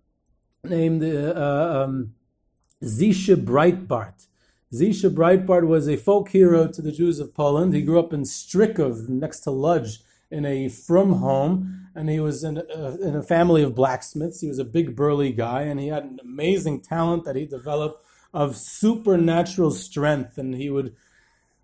named 0.64 1.02
uh, 1.02 1.84
um, 1.84 2.14
Zisha 2.82 3.36
Breitbart. 3.36 4.26
Zisha 4.72 5.12
Breitbart 5.12 5.66
was 5.66 5.88
a 5.88 5.96
folk 5.96 6.28
hero 6.28 6.68
to 6.68 6.82
the 6.82 6.92
Jews 6.92 7.18
of 7.18 7.34
Poland. 7.34 7.74
He 7.74 7.82
grew 7.82 7.98
up 7.98 8.12
in 8.12 8.22
Strykov, 8.22 9.08
next 9.08 9.40
to 9.40 9.50
Lodz, 9.50 10.02
in 10.30 10.44
a 10.44 10.68
frum 10.68 11.14
home, 11.14 11.88
and 11.94 12.08
he 12.08 12.20
was 12.20 12.44
in 12.44 12.58
a, 12.58 12.96
in 13.02 13.16
a 13.16 13.22
family 13.22 13.62
of 13.62 13.74
blacksmiths. 13.74 14.40
He 14.40 14.48
was 14.48 14.60
a 14.60 14.64
big 14.64 14.94
burly 14.94 15.32
guy, 15.32 15.62
and 15.62 15.80
he 15.80 15.88
had 15.88 16.04
an 16.04 16.20
amazing 16.22 16.82
talent 16.82 17.24
that 17.24 17.34
he 17.34 17.46
developed 17.46 18.04
of 18.32 18.56
supernatural 18.56 19.70
strength, 19.70 20.38
and 20.38 20.54
he 20.54 20.70
would 20.70 20.94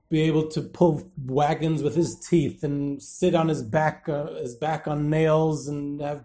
be 0.09 0.22
able 0.22 0.48
to 0.48 0.62
pull 0.62 1.11
wagons 1.24 1.83
with 1.83 1.96
his 1.96 2.16
teeth 2.18 2.62
and 2.62 3.02
sit 3.02 3.35
on 3.35 3.48
his 3.48 3.62
back, 3.62 4.09
uh, 4.09 4.35
his 4.35 4.55
back 4.55 4.87
on 4.87 5.11
nails, 5.11 5.68
and 5.68 6.00
have 6.00 6.24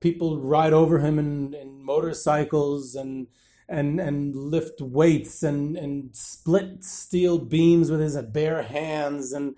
people 0.00 0.38
ride 0.38 0.72
over 0.72 0.98
him 0.98 1.18
in, 1.18 1.54
in 1.54 1.82
motorcycles 1.82 2.94
and 2.94 3.26
and 3.68 3.98
and 3.98 4.36
lift 4.36 4.80
weights 4.80 5.42
and 5.42 5.76
and 5.76 6.14
split 6.14 6.84
steel 6.84 7.38
beams 7.38 7.90
with 7.90 8.00
his 8.00 8.16
bare 8.22 8.62
hands 8.62 9.32
and 9.32 9.56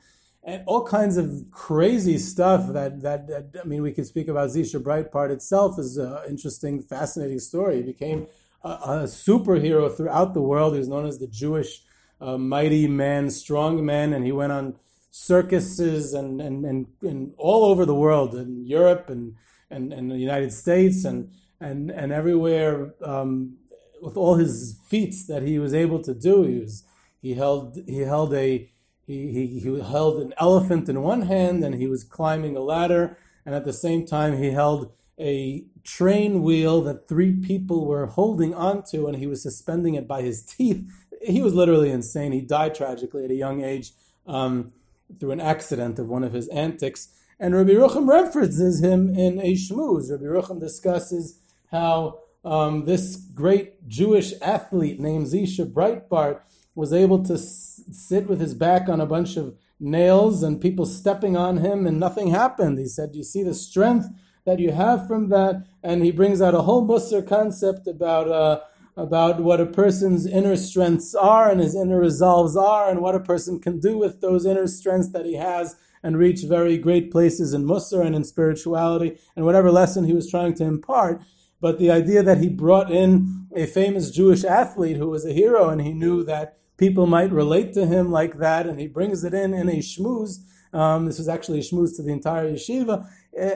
and 0.49 0.63
all 0.67 0.83
kinds 0.83 1.19
of 1.19 1.45
crazy 1.51 2.17
stuff 2.17 2.73
that, 2.73 3.03
that, 3.03 3.27
that 3.27 3.61
I 3.63 3.67
mean, 3.67 3.83
we 3.83 3.93
could 3.93 4.07
speak 4.07 4.29
about 4.29 4.49
Zisha 4.49 4.81
Breitbart 4.81 5.31
itself 5.31 5.79
is 5.79 5.99
an 5.99 6.21
interesting, 6.27 6.81
fascinating 6.81 7.39
story. 7.39 7.77
He 7.77 7.83
became 7.83 8.29
a, 8.69 9.05
superhero 9.05 9.95
throughout 9.95 10.35
the 10.35 10.43
world. 10.43 10.73
He 10.75 10.79
was 10.79 10.89
known 10.89 11.07
as 11.07 11.19
the 11.19 11.27
Jewish 11.27 11.83
uh, 12.21 12.39
mighty 12.39 12.87
man, 12.87 13.31
strong 13.31 13.85
man, 13.85 14.13
and 14.13 14.25
he 14.25 14.33
went 14.33 14.53
on 14.53 14.77
circuses 15.11 16.15
and, 16.15 16.41
and, 16.41 16.65
and, 16.65 16.87
and 17.03 17.35
all 17.39 17.65
over 17.65 17.85
the 17.85 17.95
world, 17.95 18.35
in 18.35 18.67
Europe 18.67 19.09
and, 19.09 19.35
and, 19.71 19.93
and 19.93 20.11
the 20.11 20.17
United 20.17 20.53
States 20.53 21.05
and, 21.05 21.31
and, 21.61 21.91
and 21.91 22.13
everywhere, 22.13 22.95
um, 23.03 23.57
with 24.01 24.17
all 24.17 24.37
his 24.37 24.79
feats 24.89 25.27
that 25.27 25.43
he 25.43 25.59
was 25.59 25.75
able 25.75 26.01
to 26.03 26.15
do. 26.15 26.45
He, 26.45 26.61
was, 26.61 26.85
he, 27.21 27.35
held, 27.35 27.79
he, 27.87 27.99
held 28.01 28.33
a, 28.35 28.71
he, 29.07 29.33
he, 29.33 29.61
he 29.61 29.81
held 29.81 30.21
an 30.23 30.35
elephant 30.39 30.89
in 30.89 31.03
one 31.03 31.23
hand 31.23 31.65
and 31.65 31.75
he 31.75 31.87
was 31.87 32.05
climbing 32.05 32.57
a 32.57 32.61
ladder, 32.61 33.19
and 33.45 33.55
at 33.55 33.65
the 33.65 33.73
same 33.73 34.07
time, 34.07 34.37
he 34.37 34.51
held 34.51 34.93
a 35.19 35.65
train 35.89 36.43
wheel 36.43 36.83
that 36.83 37.09
three 37.09 37.33
people 37.33 37.87
were 37.87 38.07
holding 38.07 38.55
onto 38.55 39.07
and 39.07 39.17
he 39.17 39.27
was 39.27 39.43
suspending 39.43 39.95
it 39.95 40.07
by 40.07 40.21
his 40.21 40.43
teeth. 40.43 40.85
He 41.23 41.41
was 41.41 41.55
literally 41.55 41.91
insane. 41.91 42.33
He 42.33 42.43
died 42.43 42.75
tragically 42.75 43.25
at 43.25 43.31
a 43.31 43.35
young 43.35 43.65
age 43.65 43.93
um, 44.27 44.73
through 45.19 45.31
an 45.31 45.41
accident 45.41 45.99
of 45.99 46.11
one 46.11 46.25
of 46.25 46.35
his 46.35 46.47
antics. 46.49 47.09
And 47.41 47.55
Rabbi 47.55 47.71
Rucham 47.71 48.07
references 48.07 48.85
him 48.85 49.09
in 49.09 49.41
a 49.41 49.55
shmooze. 49.55 50.11
Rabbi 50.11 50.25
Rucham 50.25 50.61
discusses 50.61 51.39
how 51.71 52.19
um, 52.45 52.85
this 52.85 53.17
great 53.17 53.89
Jewish 53.89 54.35
athlete 54.43 55.01
named 55.01 55.29
Zisha 55.29 55.65
Breitbart 55.65 56.41
was 56.75 56.93
able 56.93 57.25
to 57.25 57.35
s- 57.35 57.83
sit 57.91 58.29
with 58.29 58.41
his 58.41 58.53
back 58.53 58.91
on 58.91 59.01
a 59.01 59.07
bunch 59.07 59.39
of 59.39 59.57
nails 59.81 60.43
and 60.43 60.61
people 60.61 60.85
stepping 60.85 61.35
on 61.35 61.57
him 61.59 61.87
and 61.87 61.99
nothing 61.99 62.29
happened. 62.29 62.79
He 62.79 62.87
said, 62.87 63.15
You 63.15 63.25
see 63.25 63.43
the 63.43 63.55
strength 63.55 64.09
that 64.49 64.59
you 64.59 64.73
have 64.73 65.07
from 65.07 65.29
that? 65.29 65.65
And 65.83 66.03
he 66.03 66.11
brings 66.11 66.43
out 66.43 66.55
a 66.55 66.63
whole 66.63 66.87
Musar 66.87 67.27
concept 67.27 67.87
about. 67.87 68.29
Uh, 68.29 68.61
about 68.97 69.39
what 69.39 69.61
a 69.61 69.67
person's 69.67 70.27
inner 70.27 70.57
strengths 70.57 71.15
are 71.15 71.49
and 71.49 71.61
his 71.61 71.77
inner 71.77 72.01
resolves 72.01 72.57
are, 72.57 72.91
and 72.91 73.01
what 73.01 73.15
a 73.15 73.21
person 73.21 73.61
can 73.61 73.79
do 73.79 73.97
with 73.97 74.21
those 74.21 74.45
inner 74.45 74.67
strengths 74.67 75.11
that 75.11 75.25
he 75.25 75.37
has 75.37 75.77
and 76.03 76.19
reach 76.19 76.43
very 76.43 76.77
great 76.77 77.13
places 77.13 77.55
in 77.55 77.65
Musar 77.65 78.05
and 78.05 78.17
in 78.17 78.25
spirituality 78.25 79.17
and 79.37 79.45
whatever 79.45 79.71
lesson 79.71 80.05
he 80.05 80.15
was 80.15 80.29
trying 80.29 80.53
to 80.55 80.65
impart. 80.65 81.23
But 81.61 81.79
the 81.79 81.93
idea 81.93 82.25
that 82.25 82.39
he 82.39 82.49
brought 82.49 82.91
in 82.91 83.47
a 83.55 83.67
famous 83.67 84.11
Jewish 84.11 84.45
athlete 84.45 84.97
who 84.97 85.09
was 85.09 85.25
a 85.25 85.33
hero 85.33 85.69
and 85.69 85.81
he 85.81 85.93
knew 85.93 86.25
that 86.25 86.57
people 86.77 87.07
might 87.07 87.33
relate 87.33 87.73
to 87.75 87.87
him 87.87 88.11
like 88.11 88.39
that, 88.39 88.67
and 88.67 88.81
he 88.81 88.87
brings 88.87 89.25
it 89.25 89.35
in 89.35 89.55
in 89.55 89.69
a 89.69 89.79
shmooze. 89.79 90.39
Um, 90.73 91.07
this 91.07 91.19
was 91.19 91.29
actually 91.29 91.61
a 91.61 91.63
shmooze 91.63 91.97
to 91.97 92.03
the 92.03 92.13
entire 92.13 92.53
yeshiva, 92.53 93.09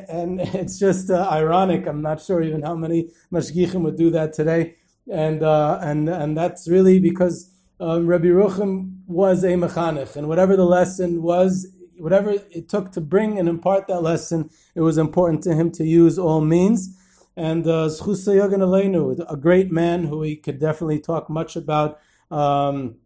and 0.08 0.40
it's 0.62 0.78
just 0.78 1.10
uh, 1.10 1.28
ironic. 1.30 1.86
I'm 1.86 2.02
not 2.02 2.20
sure 2.20 2.42
even 2.42 2.62
how 2.62 2.74
many 2.74 3.10
mashgichim 3.32 3.82
would 3.82 3.96
do 3.96 4.10
that 4.10 4.32
today, 4.32 4.76
and 5.10 5.42
uh, 5.42 5.78
and 5.82 6.08
and 6.08 6.36
that's 6.36 6.68
really 6.68 6.98
because 6.98 7.50
um, 7.80 8.06
Rabbi 8.06 8.26
Rucham 8.26 8.98
was 9.06 9.44
a 9.44 9.48
mechanech, 9.54 10.16
and 10.16 10.28
whatever 10.28 10.56
the 10.56 10.64
lesson 10.64 11.22
was, 11.22 11.68
whatever 11.98 12.30
it 12.50 12.68
took 12.68 12.92
to 12.92 13.00
bring 13.00 13.38
and 13.38 13.48
impart 13.48 13.86
that 13.88 14.02
lesson, 14.02 14.50
it 14.74 14.80
was 14.80 14.98
important 14.98 15.42
to 15.44 15.54
him 15.54 15.70
to 15.72 15.84
use 15.84 16.18
all 16.18 16.40
means. 16.40 16.98
And 17.34 17.66
uh, 17.66 17.88
a 17.88 19.36
great 19.40 19.72
man 19.72 20.04
who 20.04 20.18
we 20.18 20.36
could 20.36 20.60
definitely 20.60 21.00
talk 21.00 21.30
much 21.30 21.56
about. 21.56 21.98
Um, 22.30 22.96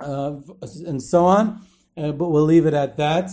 uh, 0.00 0.36
and 0.86 1.02
so 1.02 1.24
on. 1.24 1.60
Uh, 1.96 2.12
but 2.12 2.28
we'll 2.30 2.44
leave 2.44 2.66
it 2.66 2.74
at 2.74 2.96
that. 2.96 3.30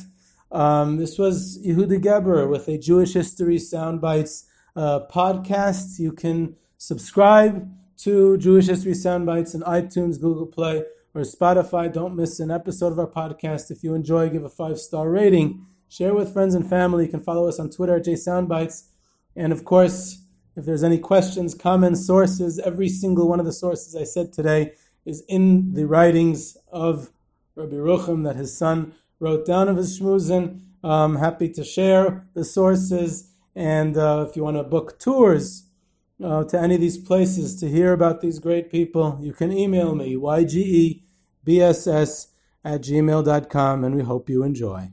Um, 0.52 0.97
this 0.97 1.17
was 1.17 1.60
Yehuda 1.65 2.02
Geber 2.02 2.47
with 2.47 2.67
a 2.67 2.78
Jewish 2.78 3.13
History 3.13 3.58
Soundbites 3.58 4.45
uh, 4.76 5.02
podcast. 5.12 6.00
You 6.00 6.12
can 6.12 6.56
subscribe 6.78 7.69
to 8.00 8.38
Jewish 8.38 8.67
History 8.67 8.93
Soundbites 8.93 9.56
in 9.56 9.62
iTunes, 9.62 10.19
Google 10.19 10.47
Play, 10.47 10.84
or 11.13 11.21
Spotify. 11.21 11.91
Don't 11.91 12.15
miss 12.15 12.39
an 12.39 12.52
episode 12.52 12.91
of 12.91 13.00
our 13.00 13.08
podcast. 13.08 13.71
If 13.71 13.84
you 13.84 13.93
enjoy, 13.93 14.30
give 14.30 14.43
a 14.43 14.50
five 14.50 14.80
star 14.80 15.10
rating. 15.10 15.65
Share 15.88 16.13
with 16.13 16.34
friends 16.34 16.56
and 16.56 16.67
family. 16.69 17.06
You 17.06 17.12
can 17.12 17.19
follow 17.19 17.47
us 17.47 17.60
on 17.60 17.69
Twitter 17.69 17.97
at 17.97 18.06
JSoundbites. 18.06 18.88
And 19.36 19.52
of 19.54 19.65
course, 19.65 20.26
if 20.56 20.65
there's 20.65 20.84
any 20.84 20.97
questions, 20.97 21.54
comments, 21.54 22.06
sources, 22.06 22.60
every 22.60 22.89
single 22.89 23.28
one 23.28 23.39
of 23.39 23.45
the 23.45 23.54
sources 23.54 23.95
I 23.95 24.04
said 24.04 24.34
today 24.34 24.74
is 25.06 25.24
in 25.28 25.74
the 25.74 25.86
writings 25.86 26.58
of 26.71 27.12
Rabbi 27.55 27.75
Rucham 27.75 28.23
that 28.23 28.35
his 28.35 28.57
son 28.57 28.93
wrote 29.19 29.45
down 29.45 29.67
of 29.69 29.77
his 29.77 29.99
shmuzin. 29.99 30.61
I'm 30.83 31.17
happy 31.17 31.49
to 31.49 31.63
share 31.63 32.27
the 32.33 32.43
sources, 32.43 33.31
and 33.55 33.97
uh, 33.97 34.25
if 34.27 34.35
you 34.35 34.43
want 34.43 34.57
to 34.57 34.63
book 34.63 34.99
tours 34.99 35.67
uh, 36.23 36.43
to 36.45 36.59
any 36.59 36.75
of 36.75 36.81
these 36.81 36.97
places 36.97 37.59
to 37.59 37.69
hear 37.69 37.93
about 37.93 38.21
these 38.21 38.39
great 38.39 38.71
people, 38.71 39.19
you 39.21 39.33
can 39.33 39.51
email 39.51 39.93
me, 39.95 40.15
ygebss 40.15 40.97
at 42.63 42.81
gmail.com, 42.81 43.83
and 43.83 43.95
we 43.95 44.03
hope 44.03 44.29
you 44.29 44.43
enjoy. 44.43 44.91